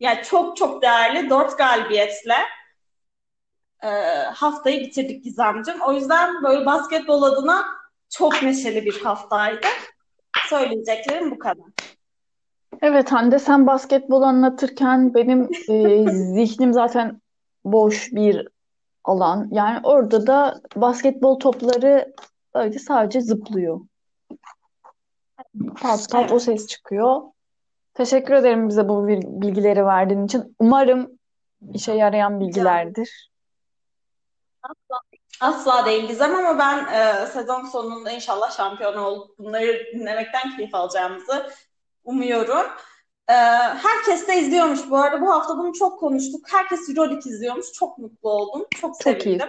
Yani 0.00 0.22
çok 0.22 0.56
çok 0.56 0.82
değerli 0.82 1.30
dört 1.30 1.58
galibiyetle 1.58 2.36
e, 3.82 3.88
haftayı 4.34 4.80
bitirdik 4.80 5.24
Gizemciğim. 5.24 5.80
O 5.80 5.92
yüzden 5.92 6.42
böyle 6.42 6.66
basketbol 6.66 7.22
adına 7.22 7.64
çok 8.10 8.42
neşeli 8.42 8.84
bir 8.84 9.00
haftaydı. 9.04 9.66
Söyleyeceklerim 10.48 11.30
bu 11.30 11.38
kadar. 11.38 11.64
Evet 12.82 13.12
Hande 13.12 13.38
sen 13.38 13.66
basketbol 13.66 14.22
anlatırken 14.22 15.14
benim 15.14 15.48
e, 15.68 16.10
zihnim 16.34 16.72
zaten 16.72 17.20
boş 17.64 18.12
bir 18.12 18.48
alan. 19.04 19.48
Yani 19.50 19.80
orada 19.82 20.26
da 20.26 20.60
basketbol 20.76 21.38
topları 21.38 22.12
böyle 22.54 22.78
sadece 22.78 23.20
zıplıyor. 23.20 23.80
Pat 25.80 26.10
pat 26.12 26.30
o 26.30 26.34
Evet. 26.34 26.42
ses 26.42 26.66
çıkıyor. 26.66 27.22
Teşekkür 27.94 28.34
ederim 28.34 28.68
bize 28.68 28.88
bu 28.88 29.08
bil- 29.08 29.22
bilgileri 29.42 29.84
verdiğin 29.86 30.24
için. 30.24 30.56
Umarım 30.58 31.10
işe 31.74 31.92
yarayan 31.92 32.40
bilgilerdir. 32.40 33.30
Asla 35.40 35.86
değil 35.86 36.08
Gizem 36.08 36.34
ama 36.34 36.58
ben 36.58 36.86
e, 36.94 37.26
sezon 37.26 37.64
sonunda 37.64 38.10
inşallah 38.10 38.56
şampiyon 38.56 38.96
olup 38.96 39.38
bunları 39.38 39.86
dinlemekten 39.94 40.56
keyif 40.56 40.74
alacağımızı 40.74 41.50
umuyorum. 42.04 42.66
E, 43.28 43.32
herkes 43.82 44.28
de 44.28 44.38
izliyormuş 44.38 44.80
bu 44.90 44.96
arada. 44.98 45.20
Bu 45.20 45.32
hafta 45.32 45.58
bunu 45.58 45.72
çok 45.72 46.00
konuştuk. 46.00 46.46
Herkes 46.52 46.88
Euroleague 46.88 47.30
izliyormuş. 47.32 47.72
Çok 47.72 47.98
mutlu 47.98 48.30
oldum. 48.30 48.66
Çok 48.80 49.00
Çok 49.00 49.26
iyi. 49.26 49.38
sevindim. 49.38 49.48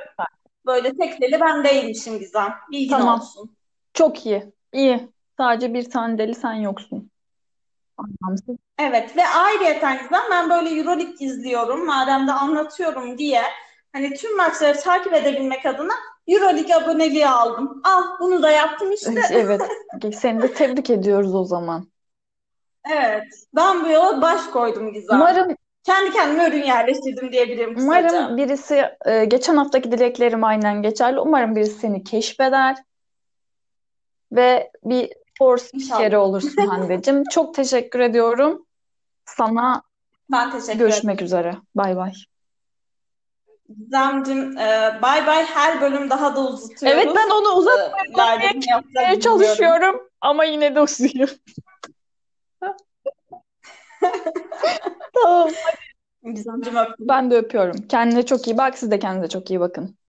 Böyle 0.65 0.97
tek 0.97 1.21
deli 1.21 1.41
ben 1.41 1.63
değilmişim 1.63 2.19
Gizem. 2.19 2.53
Bilgin 2.71 2.89
Tamam. 2.89 3.19
olsun. 3.19 3.55
Çok 3.93 4.25
iyi. 4.25 4.53
İyi. 4.73 5.09
Sadece 5.37 5.73
bir 5.73 5.89
tane 5.89 6.17
deli 6.17 6.35
sen 6.35 6.53
yoksun. 6.53 7.11
Anlamsız. 7.97 8.55
Evet 8.79 9.17
ve 9.17 9.27
ayrıyeten 9.27 9.97
Gizem 9.97 10.21
ben 10.31 10.49
böyle 10.49 10.69
Euroleague 10.69 11.15
izliyorum. 11.19 11.85
Madem 11.85 12.27
de 12.27 12.31
anlatıyorum 12.31 13.17
diye 13.17 13.41
hani 13.97 14.13
tüm 14.13 14.37
maçları 14.37 14.79
takip 14.79 15.13
edebilmek 15.13 15.65
adına 15.65 15.93
Euroleague 16.27 16.75
aboneliği 16.75 17.27
aldım. 17.27 17.81
Al 17.83 18.03
bunu 18.19 18.43
da 18.43 18.51
yaptım 18.51 18.91
işte. 18.91 19.21
Evet. 19.31 19.61
Seni 20.15 20.41
de 20.41 20.53
tebrik 20.53 20.89
ediyoruz 20.89 21.35
o 21.35 21.43
zaman. 21.43 21.87
Evet. 22.91 23.23
Ben 23.55 23.85
bu 23.85 23.89
yola 23.89 24.21
baş 24.21 24.41
koydum 24.45 24.93
Gizem. 24.93 25.17
Umarım 25.17 25.55
Kendi 25.83 26.11
kendime 26.11 26.47
ürün 26.47 26.63
yerleştirdim 26.63 27.31
diyebilirim 27.31 27.75
kısaca. 27.75 28.09
Umarım 28.09 28.37
birisi 28.37 28.85
e, 29.05 29.25
geçen 29.25 29.55
haftaki 29.57 29.91
dileklerim 29.91 30.43
aynen 30.43 30.81
geçerli. 30.81 31.19
Umarım 31.19 31.55
birisi 31.55 31.79
seni 31.79 32.03
keşfeder 32.03 32.77
ve 34.31 34.71
bir 34.83 35.13
spikeri 35.57 35.73
İnşallah. 35.73 36.19
olursun 36.19 36.67
Hande'cim. 36.67 37.23
Çok 37.31 37.53
teşekkür 37.55 37.99
ediyorum. 37.99 38.65
Sana 39.25 39.81
Ben 40.31 40.51
teşekkür 40.51 40.71
ederim. 40.71 40.79
görüşmek 40.79 41.21
üzere. 41.21 41.55
Bay 41.75 41.95
bay. 41.95 42.13
Gizemcim 43.69 44.57
e, 44.57 44.99
bay 45.01 45.27
bay 45.27 45.45
her 45.45 45.81
bölüm 45.81 46.09
daha 46.09 46.35
da 46.35 46.39
uzutuyoruz. 46.47 46.83
Evet 47.03 47.15
ben 47.15 47.29
onu 47.29 47.47
E, 47.47 47.51
uzatmaya 47.51 48.39
bilmiyorum. 48.53 49.19
çalışıyorum 49.19 50.09
ama 50.21 50.43
yine 50.43 50.75
de 50.75 50.81
uzuyor. 50.81 51.29
Tamam. 55.23 55.49
Gizemcim 56.33 56.75
öptüm. 56.75 57.07
Ben 57.07 57.31
de 57.31 57.35
öpüyorum. 57.37 57.87
Kendine 57.87 58.25
çok 58.25 58.47
iyi 58.47 58.57
bak. 58.57 58.77
Siz 58.77 58.91
de 58.91 58.99
kendinize 58.99 59.29
çok 59.29 59.49
iyi 59.49 59.59
bakın. 59.59 59.97